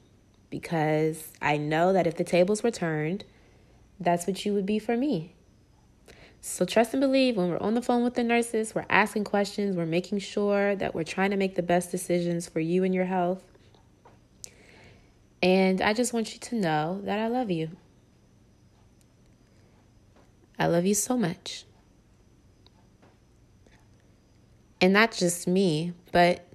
Because 0.49 1.31
I 1.41 1.57
know 1.57 1.91
that 1.91 2.07
if 2.07 2.15
the 2.15 2.23
tables 2.23 2.63
were 2.63 2.71
turned, 2.71 3.25
that's 3.99 4.25
what 4.25 4.45
you 4.45 4.53
would 4.53 4.65
be 4.65 4.79
for 4.79 4.95
me. 4.95 5.33
So 6.39 6.63
trust 6.65 6.93
and 6.93 7.01
believe 7.01 7.35
when 7.35 7.49
we're 7.49 7.59
on 7.59 7.73
the 7.73 7.81
phone 7.81 8.03
with 8.03 8.13
the 8.13 8.23
nurses, 8.23 8.73
we're 8.73 8.85
asking 8.89 9.25
questions, 9.25 9.75
we're 9.75 9.85
making 9.85 10.19
sure 10.19 10.75
that 10.77 10.95
we're 10.95 11.03
trying 11.03 11.31
to 11.31 11.37
make 11.37 11.55
the 11.55 11.63
best 11.63 11.91
decisions 11.91 12.47
for 12.47 12.61
you 12.61 12.85
and 12.85 12.95
your 12.95 13.05
health. 13.05 13.43
And 15.43 15.81
I 15.81 15.93
just 15.93 16.13
want 16.13 16.33
you 16.33 16.39
to 16.39 16.55
know 16.55 17.01
that 17.03 17.19
I 17.19 17.27
love 17.27 17.51
you. 17.51 17.71
I 20.57 20.67
love 20.67 20.85
you 20.85 20.93
so 20.93 21.17
much. 21.17 21.66
And 24.79 24.93
not 24.93 25.11
just 25.11 25.47
me, 25.47 25.93
but 26.11 26.47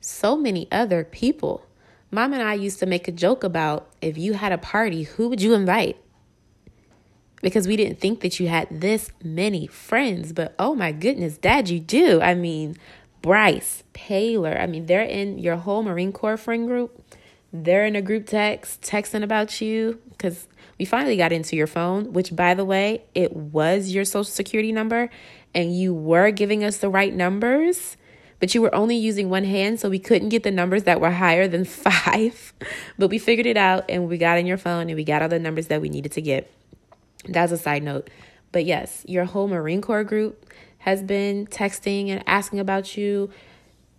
so 0.00 0.36
many 0.36 0.68
other 0.70 1.04
people. 1.04 1.66
Mom 2.10 2.32
and 2.32 2.42
I 2.42 2.54
used 2.54 2.78
to 2.80 2.86
make 2.86 3.08
a 3.08 3.12
joke 3.12 3.42
about 3.42 3.90
if 4.00 4.16
you 4.18 4.34
had 4.34 4.52
a 4.52 4.58
party, 4.58 5.02
who 5.02 5.28
would 5.28 5.42
you 5.42 5.54
invite? 5.54 5.96
Because 7.42 7.66
we 7.66 7.76
didn't 7.76 8.00
think 8.00 8.20
that 8.20 8.38
you 8.38 8.48
had 8.48 8.68
this 8.70 9.10
many 9.22 9.66
friends, 9.66 10.32
but 10.32 10.54
oh 10.58 10.74
my 10.74 10.92
goodness, 10.92 11.36
Dad, 11.36 11.68
you 11.68 11.80
do. 11.80 12.20
I 12.20 12.34
mean, 12.34 12.76
Bryce, 13.20 13.82
Paler, 13.92 14.56
I 14.58 14.66
mean, 14.66 14.86
they're 14.86 15.02
in 15.02 15.38
your 15.38 15.56
whole 15.56 15.82
Marine 15.82 16.12
Corps 16.12 16.36
friend 16.36 16.66
group. 16.66 17.02
They're 17.56 17.86
in 17.86 17.94
a 17.94 18.02
group 18.02 18.26
text, 18.26 18.82
texting 18.82 19.22
about 19.22 19.60
you 19.60 20.00
because 20.10 20.48
We 20.78 20.84
finally 20.84 21.16
got 21.16 21.32
into 21.32 21.54
your 21.56 21.66
phone, 21.66 22.12
which, 22.12 22.34
by 22.34 22.54
the 22.54 22.64
way, 22.64 23.04
it 23.14 23.34
was 23.34 23.90
your 23.90 24.04
social 24.04 24.24
security 24.24 24.72
number, 24.72 25.08
and 25.54 25.76
you 25.76 25.94
were 25.94 26.30
giving 26.30 26.64
us 26.64 26.78
the 26.78 26.88
right 26.88 27.14
numbers, 27.14 27.96
but 28.40 28.54
you 28.54 28.62
were 28.62 28.74
only 28.74 28.96
using 28.96 29.30
one 29.30 29.44
hand, 29.44 29.78
so 29.78 29.88
we 29.88 30.00
couldn't 30.00 30.30
get 30.30 30.42
the 30.42 30.50
numbers 30.50 30.82
that 30.82 31.00
were 31.00 31.12
higher 31.12 31.46
than 31.46 31.64
five. 31.86 32.52
but 32.98 33.08
we 33.08 33.18
figured 33.18 33.46
it 33.46 33.56
out, 33.56 33.84
and 33.88 34.08
we 34.08 34.18
got 34.18 34.38
in 34.38 34.46
your 34.46 34.58
phone, 34.58 34.88
and 34.88 34.96
we 34.96 35.04
got 35.04 35.22
all 35.22 35.28
the 35.28 35.38
numbers 35.38 35.68
that 35.68 35.80
we 35.80 35.88
needed 35.88 36.12
to 36.12 36.20
get. 36.20 36.50
That's 37.28 37.52
a 37.52 37.58
side 37.58 37.82
note. 37.84 38.10
But 38.50 38.64
yes, 38.64 39.04
your 39.06 39.24
whole 39.24 39.48
Marine 39.48 39.80
Corps 39.80 40.04
group 40.04 40.44
has 40.78 41.02
been 41.02 41.46
texting 41.46 42.08
and 42.08 42.22
asking 42.26 42.58
about 42.58 42.96
you. 42.96 43.30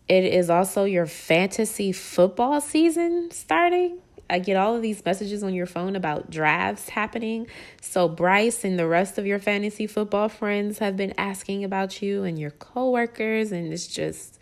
It 0.08 0.24
is 0.24 0.50
also 0.50 0.84
your 0.84 1.08
fantasy 1.08 1.92
football 1.92 2.62
season 2.62 3.32
starting. 3.32 4.00
I 4.30 4.40
get 4.40 4.58
all 4.58 4.76
of 4.76 4.82
these 4.82 5.04
messages 5.06 5.44
on 5.44 5.54
your 5.54 5.66
phone 5.66 5.96
about 5.96 6.30
drafts 6.32 6.90
happening. 6.90 7.48
So 7.82 8.08
Bryce 8.08 8.64
and 8.64 8.78
the 8.78 8.88
rest 8.88 9.18
of 9.18 9.26
your 9.26 9.40
fantasy 9.40 9.88
football 9.88 10.30
friends 10.30 10.80
have 10.80 10.98
been 10.98 11.14
asking 11.18 11.64
about 11.64 12.02
you 12.02 12.24
and 12.24 12.40
your 12.40 12.52
coworkers 12.52 13.52
and 13.52 13.72
it's 13.72 13.88
just 13.88 14.40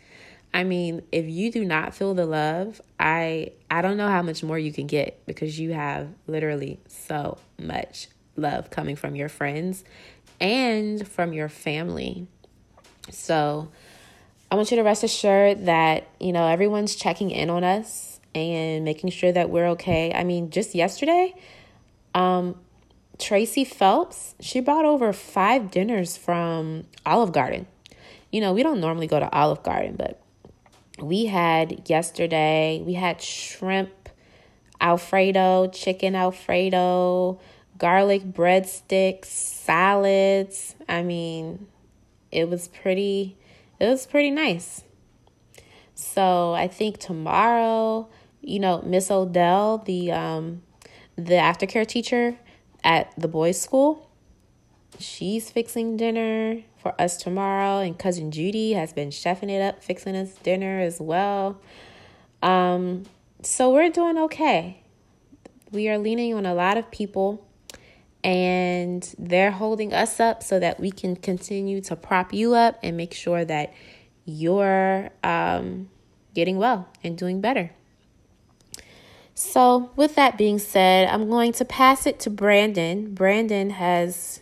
I 0.55 0.63
mean, 0.63 1.01
if 1.11 1.25
you 1.25 1.51
do 1.51 1.65
not 1.65 1.95
feel 1.95 2.13
the 2.13 2.27
love, 2.27 2.79
I 2.99 3.53
I 3.71 3.81
don't 3.81 3.97
know 3.97 4.07
how 4.07 4.21
much 4.21 4.43
more 4.43 4.59
you 4.59 4.71
can 4.71 4.85
get 4.85 5.25
because 5.25 5.59
you 5.59 5.73
have 5.73 6.09
literally 6.27 6.79
so 6.87 7.39
much 7.59 8.07
love 8.35 8.69
coming 8.69 8.95
from 8.95 9.15
your 9.15 9.29
friends 9.29 9.83
and 10.39 11.07
from 11.07 11.33
your 11.33 11.49
family. 11.49 12.27
So, 13.09 13.69
I 14.53 14.55
want 14.55 14.69
you 14.69 14.77
to 14.77 14.83
rest 14.83 15.03
assured 15.03 15.65
that, 15.65 16.07
you 16.19 16.31
know, 16.31 16.45
everyone's 16.45 16.93
checking 16.93 17.31
in 17.31 17.49
on 17.49 17.63
us 17.63 18.19
and 18.35 18.85
making 18.85 19.09
sure 19.09 19.31
that 19.31 19.49
we're 19.49 19.69
okay. 19.69 20.13
I 20.13 20.23
mean, 20.23 20.51
just 20.51 20.75
yesterday, 20.75 21.33
um, 22.13 22.59
Tracy 23.17 23.65
Phelps, 23.65 24.35
she 24.39 24.59
brought 24.59 24.85
over 24.85 25.11
five 25.11 25.71
dinners 25.71 26.17
from 26.17 26.83
Olive 27.03 27.31
Garden. 27.31 27.65
You 28.31 28.41
know, 28.41 28.53
we 28.53 28.61
don't 28.61 28.79
normally 28.79 29.07
go 29.07 29.19
to 29.19 29.27
Olive 29.35 29.63
Garden, 29.63 29.95
but 29.97 30.21
we 30.99 31.25
had 31.25 31.89
yesterday, 31.89 32.83
we 32.85 32.93
had 32.93 33.23
shrimp 33.23 34.07
Alfredo, 34.79 35.69
chicken 35.69 36.13
Alfredo, 36.13 37.39
garlic 37.79 38.21
breadsticks, 38.31 39.25
salads. 39.25 40.75
I 40.87 41.01
mean, 41.01 41.65
it 42.31 42.47
was 42.47 42.67
pretty 42.67 43.35
it 43.83 43.89
was 43.89 44.05
pretty 44.05 44.31
nice. 44.31 44.83
So, 45.95 46.53
I 46.53 46.67
think 46.67 46.97
tomorrow 46.97 48.09
you 48.43 48.59
know, 48.59 48.81
Miss 48.81 49.09
Odell, 49.09 49.79
the 49.79 50.11
um 50.11 50.61
the 51.15 51.35
aftercare 51.35 51.87
teacher 51.87 52.37
at 52.83 53.13
the 53.17 53.27
boys' 53.27 53.59
school, 53.59 54.09
she's 54.99 55.49
fixing 55.49 55.95
dinner 55.95 56.61
for 56.77 56.99
us 57.01 57.17
tomorrow, 57.17 57.79
and 57.79 57.97
cousin 57.97 58.31
Judy 58.31 58.73
has 58.73 58.91
been 58.91 59.09
chefing 59.09 59.49
it 59.49 59.61
up, 59.61 59.81
fixing 59.81 60.15
us 60.15 60.33
dinner 60.35 60.81
as 60.81 60.99
well. 60.99 61.59
Um, 62.41 63.03
so 63.41 63.71
we're 63.71 63.89
doing 63.89 64.17
okay. 64.17 64.81
We 65.71 65.87
are 65.87 65.97
leaning 65.97 66.33
on 66.33 66.45
a 66.45 66.53
lot 66.53 66.77
of 66.77 66.91
people, 66.91 67.47
and 68.23 69.13
they're 69.19 69.51
holding 69.51 69.93
us 69.93 70.19
up 70.19 70.43
so 70.43 70.59
that 70.59 70.79
we 70.79 70.91
can 70.91 71.15
continue 71.15 71.81
to 71.81 71.95
prop 71.95 72.33
you 72.33 72.53
up 72.53 72.79
and 72.81 72.95
make 72.95 73.13
sure 73.13 73.43
that 73.43 73.73
you're 74.25 75.09
um, 75.23 75.89
getting 76.33 76.57
well 76.57 76.87
and 77.03 77.17
doing 77.17 77.41
better. 77.41 77.71
So, 79.35 79.91
with 79.95 80.15
that 80.15 80.37
being 80.37 80.59
said, 80.59 81.09
I'm 81.09 81.27
going 81.29 81.53
to 81.53 81.65
pass 81.65 82.05
it 82.05 82.19
to 82.21 82.29
Brandon. 82.29 83.13
Brandon 83.13 83.71
has 83.71 84.41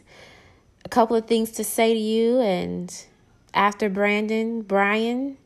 a 0.84 0.90
couple 0.90 1.16
of 1.16 1.28
things 1.28 1.52
to 1.52 1.64
say 1.64 1.94
to 1.94 2.00
you, 2.00 2.42
and 2.42 2.94
after 3.54 3.90
Brandon, 3.90 4.62
Brian. 4.62 5.38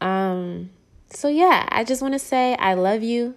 Um, 0.00 0.70
so, 1.10 1.28
yeah, 1.28 1.68
I 1.70 1.84
just 1.84 2.00
want 2.00 2.14
to 2.14 2.18
say 2.18 2.56
I 2.56 2.72
love 2.72 3.02
you. 3.02 3.34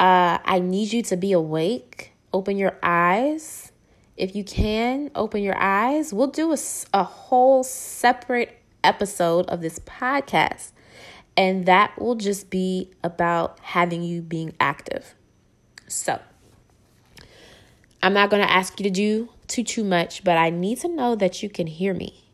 Uh, 0.00 0.38
I 0.44 0.60
need 0.60 0.94
you 0.94 1.02
to 1.04 1.16
be 1.16 1.32
awake. 1.32 2.13
Open 2.34 2.58
your 2.58 2.76
eyes. 2.82 3.72
If 4.16 4.36
you 4.36 4.44
can, 4.44 5.10
open 5.14 5.42
your 5.42 5.56
eyes. 5.56 6.12
We'll 6.12 6.26
do 6.26 6.52
a, 6.52 6.58
a 6.92 7.04
whole 7.04 7.62
separate 7.62 8.58
episode 8.82 9.46
of 9.46 9.62
this 9.62 9.78
podcast 9.78 10.72
and 11.36 11.66
that 11.66 11.98
will 12.00 12.14
just 12.14 12.50
be 12.50 12.90
about 13.02 13.58
having 13.60 14.02
you 14.02 14.22
being 14.22 14.54
active. 14.60 15.14
So, 15.88 16.20
I'm 18.02 18.14
not 18.14 18.30
going 18.30 18.42
to 18.42 18.50
ask 18.50 18.78
you 18.78 18.84
to 18.84 18.90
do 18.90 19.28
too 19.46 19.62
too 19.64 19.84
much, 19.84 20.24
but 20.24 20.36
I 20.36 20.50
need 20.50 20.80
to 20.80 20.88
know 20.88 21.14
that 21.16 21.42
you 21.42 21.48
can 21.48 21.66
hear 21.66 21.94
me. 21.94 22.24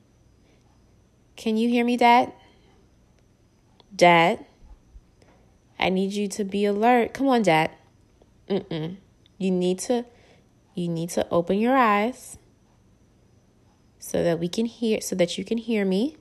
Can 1.36 1.56
you 1.56 1.68
hear 1.68 1.84
me, 1.84 1.96
dad? 1.96 2.32
Dad, 3.94 4.44
I 5.78 5.88
need 5.88 6.12
you 6.12 6.28
to 6.28 6.44
be 6.44 6.64
alert. 6.64 7.14
Come 7.14 7.28
on, 7.28 7.42
dad. 7.42 7.70
Mm-mm. 8.48 8.96
You 9.40 9.50
need 9.50 9.78
to 9.80 10.04
you 10.74 10.86
need 10.86 11.08
to 11.10 11.26
open 11.30 11.58
your 11.58 11.74
eyes 11.74 12.36
so 13.98 14.22
that 14.22 14.38
we 14.38 14.48
can 14.48 14.66
hear 14.66 15.00
so 15.00 15.16
that 15.16 15.38
you 15.38 15.46
can 15.46 15.56
hear 15.56 15.86
me. 15.86 16.18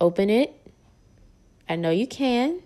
Open 0.00 0.30
it. 0.30 0.54
I 1.68 1.76
know 1.76 1.90
you 1.90 2.06
can. 2.06 2.62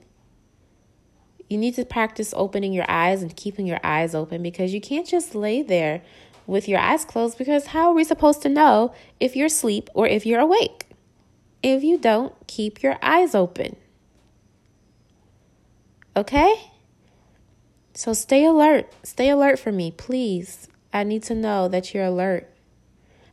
You 1.49 1.59
need 1.59 1.75
to 1.75 1.85
practice 1.85 2.33
opening 2.37 2.73
your 2.73 2.85
eyes 2.89 3.23
and 3.23 3.35
keeping 3.35 3.67
your 3.67 3.81
eyes 3.83 4.15
open 4.15 4.41
because 4.41 4.73
you 4.73 4.81
can't 4.81 5.07
just 5.07 5.35
lay 5.35 5.61
there 5.61 6.03
with 6.47 6.69
your 6.69 6.79
eyes 6.79 7.05
closed 7.05 7.39
because 7.39 7.67
how 7.67 7.89
are 7.89 7.95
we 7.95 8.05
supposed 8.05 8.41
to 8.43 8.49
know 8.49 8.95
if 9.19 9.35
you're 9.35 9.47
asleep 9.47 9.91
or 9.95 10.07
if 10.07 10.25
you're 10.25 10.39
awake? 10.39 10.87
If 11.61 11.83
you 11.83 11.99
don't 11.99 12.35
keep 12.47 12.85
your 12.85 12.99
eyes 13.03 13.35
open. 13.35 13.75
Okay? 16.17 16.71
So 17.95 18.13
stay 18.13 18.45
alert. 18.45 18.93
Stay 19.03 19.31
alert 19.31 19.59
for 19.59 19.73
me, 19.73 19.91
please. 19.91 20.69
I 20.93 21.05
need 21.05 21.23
to 21.25 21.35
know 21.35 21.69
that 21.69 21.93
you're 21.93 22.05
alert. 22.05 22.49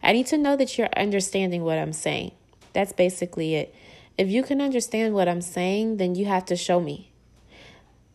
I 0.03 0.13
need 0.13 0.27
to 0.27 0.37
know 0.37 0.55
that 0.55 0.77
you're 0.77 0.89
understanding 0.95 1.63
what 1.63 1.77
I'm 1.77 1.93
saying. 1.93 2.31
That's 2.73 2.93
basically 2.93 3.55
it. 3.55 3.73
If 4.17 4.29
you 4.29 4.43
can 4.43 4.61
understand 4.61 5.13
what 5.13 5.27
I'm 5.27 5.41
saying, 5.41 5.97
then 5.97 6.15
you 6.15 6.25
have 6.25 6.45
to 6.45 6.55
show 6.55 6.79
me. 6.79 7.11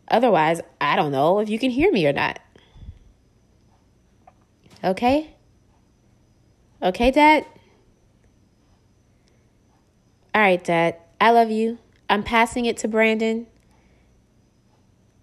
Otherwise, 0.07 0.61
I 0.81 0.95
don't 0.95 1.11
know 1.11 1.39
if 1.39 1.49
you 1.49 1.57
can 1.57 1.71
hear 1.71 1.91
me 1.91 2.05
or 2.05 2.13
not. 2.13 2.39
Okay? 4.83 5.33
Okay, 6.81 7.11
Dad? 7.11 7.45
All 10.35 10.41
right, 10.41 10.63
Dad. 10.63 10.97
I 11.21 11.31
love 11.31 11.49
you. 11.51 11.77
I'm 12.09 12.23
passing 12.23 12.65
it 12.65 12.77
to 12.77 12.87
Brandon. 12.87 13.47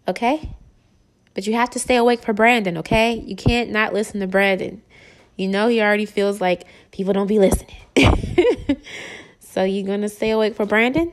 Okay? 0.09 0.55
But 1.41 1.47
you 1.47 1.55
have 1.55 1.71
to 1.71 1.79
stay 1.79 1.97
awake 1.97 2.21
for 2.21 2.35
Brandon, 2.35 2.77
okay? 2.77 3.15
You 3.15 3.35
can't 3.35 3.71
not 3.71 3.95
listen 3.95 4.21
to 4.21 4.27
Brandon. 4.27 4.83
You 5.37 5.49
know 5.49 5.69
he 5.69 5.81
already 5.81 6.05
feels 6.05 6.39
like 6.39 6.67
people 6.93 7.15
don't 7.15 7.29
be 7.29 7.39
listening. 7.39 7.77
So 9.41 9.65
you 9.65 9.83
gonna 9.83 10.11
stay 10.11 10.31
awake 10.31 10.55
for 10.55 10.67
Brandon? 10.67 11.13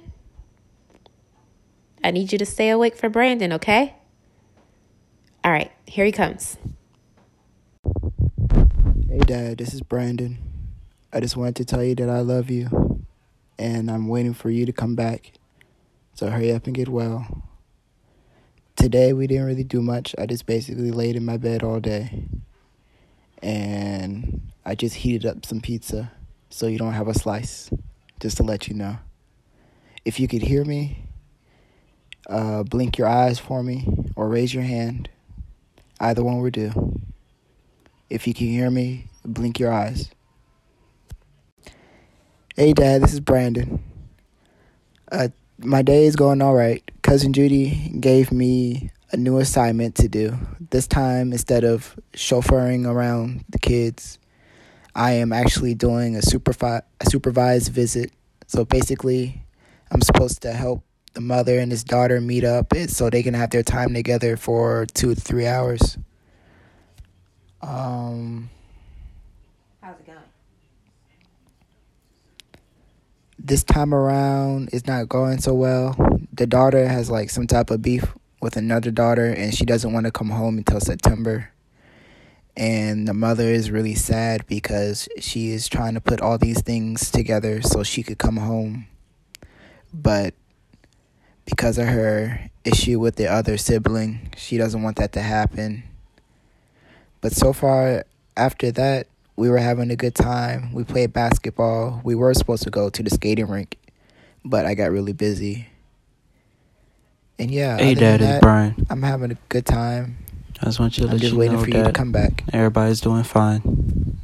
I 2.03 2.11
need 2.11 2.33
you 2.33 2.37
to 2.37 2.45
stay 2.45 2.69
awake 2.69 2.97
for 2.97 3.07
Brandon, 3.07 3.53
okay? 3.53 3.95
All 5.45 5.51
right, 5.51 5.71
here 5.85 6.03
he 6.03 6.11
comes. 6.11 6.57
Hey, 9.09 9.19
Dad, 9.19 9.57
this 9.57 9.73
is 9.73 9.81
Brandon. 9.81 10.39
I 11.13 11.21
just 11.21 11.37
wanted 11.37 11.55
to 11.55 11.65
tell 11.65 11.83
you 11.83 11.95
that 11.95 12.09
I 12.09 12.19
love 12.19 12.51
you, 12.51 13.05
and 13.57 13.89
I'm 13.89 14.09
waiting 14.09 14.33
for 14.33 14.49
you 14.49 14.65
to 14.65 14.73
come 14.73 14.93
back. 14.93 15.31
So 16.15 16.29
hurry 16.29 16.51
up 16.51 16.67
and 16.67 16.75
get 16.75 16.89
well. 16.89 17.46
Today, 18.87 19.11
we 19.11 19.27
didn't 19.27 19.47
really 19.47 19.65
do 19.65 19.81
much. 19.81 20.15
I 20.17 20.25
just 20.25 20.45
basically 20.45 20.91
laid 20.91 21.17
in 21.17 21.25
my 21.25 21.35
bed 21.35 21.61
all 21.61 21.81
day. 21.81 22.23
And 23.43 24.49
I 24.65 24.75
just 24.75 24.95
heated 24.95 25.25
up 25.25 25.45
some 25.45 25.59
pizza 25.59 26.13
so 26.49 26.67
you 26.67 26.77
don't 26.77 26.93
have 26.93 27.09
a 27.09 27.13
slice 27.13 27.69
just 28.21 28.37
to 28.37 28.43
let 28.43 28.69
you 28.69 28.75
know. 28.75 28.99
If 30.05 30.21
you 30.21 30.29
could 30.29 30.41
hear 30.41 30.63
me, 30.63 31.03
uh, 32.29 32.63
blink 32.63 32.97
your 32.97 33.09
eyes 33.09 33.39
for 33.39 33.61
me 33.61 34.09
or 34.15 34.29
raise 34.29 34.53
your 34.53 34.63
hand. 34.63 35.09
Either 35.99 36.23
one 36.23 36.41
will 36.41 36.49
do. 36.49 36.97
If 38.09 38.25
you 38.25 38.33
can 38.33 38.47
hear 38.47 38.71
me, 38.71 39.09
blink 39.25 39.59
your 39.59 39.73
eyes. 39.73 40.11
Hey, 42.55 42.71
Dad, 42.71 43.03
this 43.03 43.11
is 43.11 43.19
Brandon. 43.19 43.83
Uh, 45.11 45.27
my 45.57 45.81
day 45.81 46.05
is 46.05 46.15
going 46.15 46.41
all 46.41 46.55
right. 46.55 46.89
Cousin 47.07 47.31
Judy 47.31 47.93
gave 48.01 48.33
me 48.33 48.91
a 49.13 49.17
new 49.17 49.37
assignment 49.37 49.95
to 49.95 50.09
do. 50.09 50.37
This 50.59 50.87
time, 50.87 51.31
instead 51.31 51.63
of 51.63 51.97
chauffeuring 52.11 52.85
around 52.85 53.45
the 53.47 53.59
kids, 53.59 54.19
I 54.93 55.13
am 55.13 55.31
actually 55.31 55.73
doing 55.73 56.17
a, 56.17 56.19
supervi- 56.19 56.81
a 56.99 57.05
supervised 57.09 57.71
visit. 57.71 58.11
So 58.47 58.65
basically, 58.65 59.41
I'm 59.89 60.01
supposed 60.01 60.41
to 60.41 60.51
help 60.51 60.83
the 61.13 61.21
mother 61.21 61.57
and 61.59 61.71
his 61.71 61.85
daughter 61.85 62.19
meet 62.19 62.43
up 62.43 62.73
so 62.89 63.09
they 63.09 63.23
can 63.23 63.33
have 63.35 63.51
their 63.51 63.63
time 63.63 63.93
together 63.93 64.35
for 64.35 64.85
two 64.93 65.15
to 65.15 65.21
three 65.21 65.47
hours. 65.47 65.97
Um, 67.61 68.49
How's 69.81 69.97
it 69.97 70.07
going? 70.07 70.17
This 73.47 73.63
time 73.63 73.93
around, 73.93 74.69
it's 74.73 74.87
not 74.87 75.09
going 75.09 75.39
so 75.39 75.53
well. 75.53 75.95
The 76.31 76.47
daughter 76.47 76.87
has 76.87 77.09
like 77.09 77.29
some 77.29 77.47
type 77.47 77.69
of 77.71 77.81
beef 77.81 78.13
with 78.41 78.57
another 78.57 78.91
daughter, 78.91 79.25
and 79.25 79.53
she 79.53 79.65
doesn't 79.65 79.91
want 79.93 80.05
to 80.05 80.11
come 80.11 80.29
home 80.29 80.57
until 80.57 80.79
September. 80.79 81.51
And 82.55 83.07
the 83.07 83.13
mother 83.13 83.45
is 83.45 83.71
really 83.71 83.95
sad 83.95 84.45
because 84.47 85.07
she 85.19 85.51
is 85.51 85.67
trying 85.67 85.93
to 85.93 86.01
put 86.01 86.21
all 86.21 86.37
these 86.37 86.61
things 86.61 87.11
together 87.11 87.61
so 87.61 87.83
she 87.83 88.03
could 88.03 88.17
come 88.17 88.37
home. 88.37 88.87
But 89.93 90.33
because 91.45 91.77
of 91.77 91.87
her 91.87 92.49
issue 92.67 92.99
with 92.99 93.15
the 93.15 93.27
other 93.27 93.57
sibling. 93.57 94.31
She 94.35 94.57
doesn't 94.57 94.83
want 94.83 94.97
that 94.97 95.13
to 95.13 95.21
happen. 95.21 95.83
But 97.21 97.31
so 97.31 97.53
far, 97.53 98.05
after 98.35 98.71
that, 98.73 99.07
we 99.37 99.49
were 99.49 99.59
having 99.59 99.91
a 99.91 99.95
good 99.95 100.15
time. 100.15 100.73
We 100.73 100.83
played 100.83 101.13
basketball. 101.13 102.01
We 102.03 102.15
were 102.15 102.33
supposed 102.33 102.63
to 102.63 102.69
go 102.71 102.89
to 102.89 103.03
the 103.03 103.09
skating 103.09 103.47
rink, 103.47 103.77
but 104.43 104.65
I 104.65 104.73
got 104.73 104.91
really 104.91 105.13
busy. 105.13 105.67
And 107.39 107.51
yeah, 107.51 107.77
Hey, 107.77 107.93
Dad, 107.93 108.21
it's 108.21 108.41
Brian. 108.41 108.75
I'm 108.89 109.03
having 109.03 109.31
a 109.31 109.37
good 109.47 109.65
time. 109.65 110.17
I 110.59 110.65
just 110.65 110.79
want 110.79 110.97
you 110.97 111.03
to 111.03 111.09
I'm 111.09 111.13
let 111.13 111.21
just 111.21 111.33
you 111.33 111.39
waiting 111.39 111.57
know 111.57 111.63
for 111.63 111.69
you 111.69 111.83
to 111.83 111.91
come 111.91 112.11
back. 112.11 112.43
everybody's 112.51 112.99
doing 112.99 113.23
fine. 113.23 114.17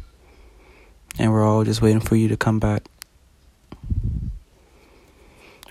And 1.19 1.32
we're 1.32 1.43
all 1.47 1.63
just 1.63 1.84
waiting 1.84 1.99
for 1.99 2.15
you 2.15 2.28
to 2.30 2.36
come 2.38 2.60
back. 2.60 2.88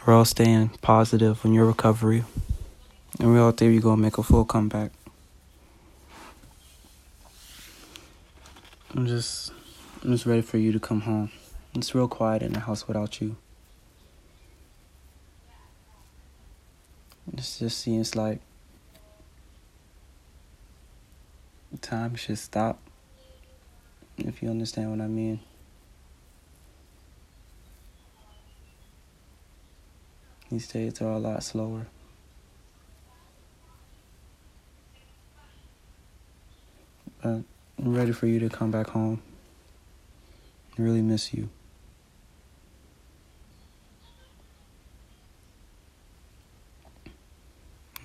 We're 0.06 0.14
all 0.14 0.24
staying 0.24 0.68
positive 0.82 1.44
on 1.44 1.52
your 1.52 1.66
recovery. 1.66 2.22
And 3.18 3.32
we 3.32 3.40
all 3.40 3.50
think 3.50 3.72
you're 3.72 3.82
going 3.82 3.96
to 3.96 4.02
make 4.02 4.18
a 4.18 4.22
full 4.22 4.44
comeback. 4.44 4.92
I'm 8.94 9.06
just, 9.06 9.52
I'm 10.02 10.12
just 10.12 10.26
ready 10.26 10.42
for 10.42 10.58
you 10.58 10.70
to 10.72 10.78
come 10.78 11.00
home. 11.00 11.30
It's 11.74 11.94
real 11.94 12.08
quiet 12.08 12.42
in 12.42 12.52
the 12.52 12.60
house 12.60 12.86
without 12.86 13.22
you. 13.22 13.36
It 17.32 17.36
just 17.36 17.78
seems 17.78 18.14
like 18.14 18.40
time 21.80 22.16
should 22.16 22.36
stop. 22.36 22.78
If 24.18 24.42
you 24.42 24.50
understand 24.50 24.90
what 24.90 25.00
I 25.00 25.06
mean. 25.06 25.40
These 30.50 30.68
days 30.68 31.00
are 31.00 31.12
a 31.12 31.18
lot 31.18 31.42
slower. 31.42 31.86
But 37.22 37.44
I'm 37.84 37.96
ready 37.96 38.12
for 38.12 38.28
you 38.28 38.38
to 38.38 38.48
come 38.48 38.70
back 38.70 38.90
home. 38.90 39.20
I 40.78 40.82
really 40.82 41.02
miss 41.02 41.34
you. 41.34 41.48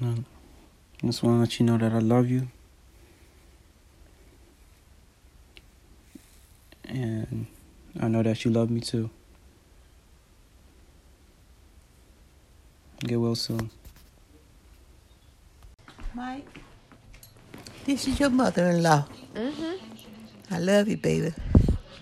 I 0.02 0.16
just 1.06 1.22
want 1.22 1.36
to 1.36 1.40
let 1.42 1.60
you 1.60 1.66
know 1.68 1.78
that 1.78 1.94
I 1.94 2.00
love 2.00 2.28
you. 2.28 2.48
And 6.86 7.46
I 8.00 8.08
know 8.08 8.24
that 8.24 8.44
you 8.46 8.50
love 8.50 8.72
me 8.72 8.82
too. 8.82 9.12
Get 13.02 13.22
well 13.22 13.36
soon. 13.36 13.70
Mike, 16.16 16.62
this 17.88 18.06
is 18.06 18.20
your 18.20 18.30
mother-in-law. 18.30 19.06
Mm-hmm. 19.34 20.54
I 20.54 20.60
love 20.60 20.90
you, 20.90 20.98
baby, 20.98 21.34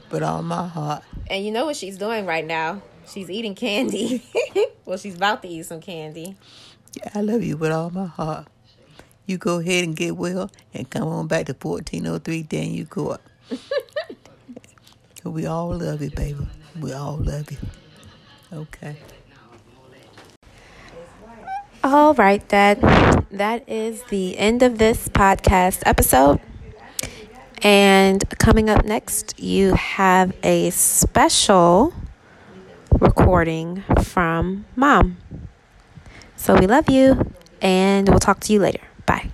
but 0.09 0.23
all 0.23 0.41
my 0.41 0.67
heart. 0.67 1.03
And 1.27 1.45
you 1.45 1.51
know 1.51 1.65
what 1.65 1.75
she's 1.75 1.97
doing 1.97 2.25
right 2.25 2.45
now? 2.45 2.81
She's 3.07 3.29
eating 3.29 3.53
candy. 3.53 4.23
well, 4.85 4.97
she's 4.97 5.15
about 5.15 5.43
to 5.43 5.47
eat 5.47 5.67
some 5.67 5.79
candy. 5.81 6.35
Yeah, 6.93 7.11
I 7.13 7.21
love 7.21 7.43
you 7.43 7.55
with 7.55 7.71
all 7.71 7.91
my 7.91 8.07
heart. 8.07 8.47
You 9.27 9.37
go 9.37 9.59
ahead 9.59 9.83
and 9.83 9.95
get 9.95 10.17
well 10.17 10.49
and 10.73 10.89
come 10.89 11.07
on 11.07 11.27
back 11.27 11.45
to 11.47 11.53
1403 11.53 12.43
Daniel 12.43 12.87
Court. 12.87 13.21
we 15.23 15.45
all 15.45 15.77
love 15.77 16.01
you, 16.01 16.09
baby. 16.09 16.47
We 16.79 16.93
all 16.93 17.17
love 17.17 17.51
you. 17.51 17.57
Okay. 18.51 18.97
All 21.85 22.15
right, 22.15 22.41
Dad. 22.47 22.81
That 23.29 23.69
is 23.69 24.01
the 24.09 24.39
end 24.39 24.63
of 24.63 24.79
this 24.79 25.07
podcast 25.07 25.83
episode. 25.85 26.41
And 27.61 28.27
coming 28.39 28.71
up 28.71 28.85
next, 28.85 29.39
you 29.39 29.75
have 29.75 30.33
a 30.41 30.71
special 30.71 31.93
recording 32.91 33.83
from 34.01 34.65
Mom. 34.75 35.17
So 36.35 36.55
we 36.55 36.65
love 36.65 36.89
you, 36.89 37.31
and 37.61 38.09
we'll 38.09 38.17
talk 38.17 38.39
to 38.39 38.53
you 38.53 38.61
later. 38.61 38.81
Bye. 39.05 39.29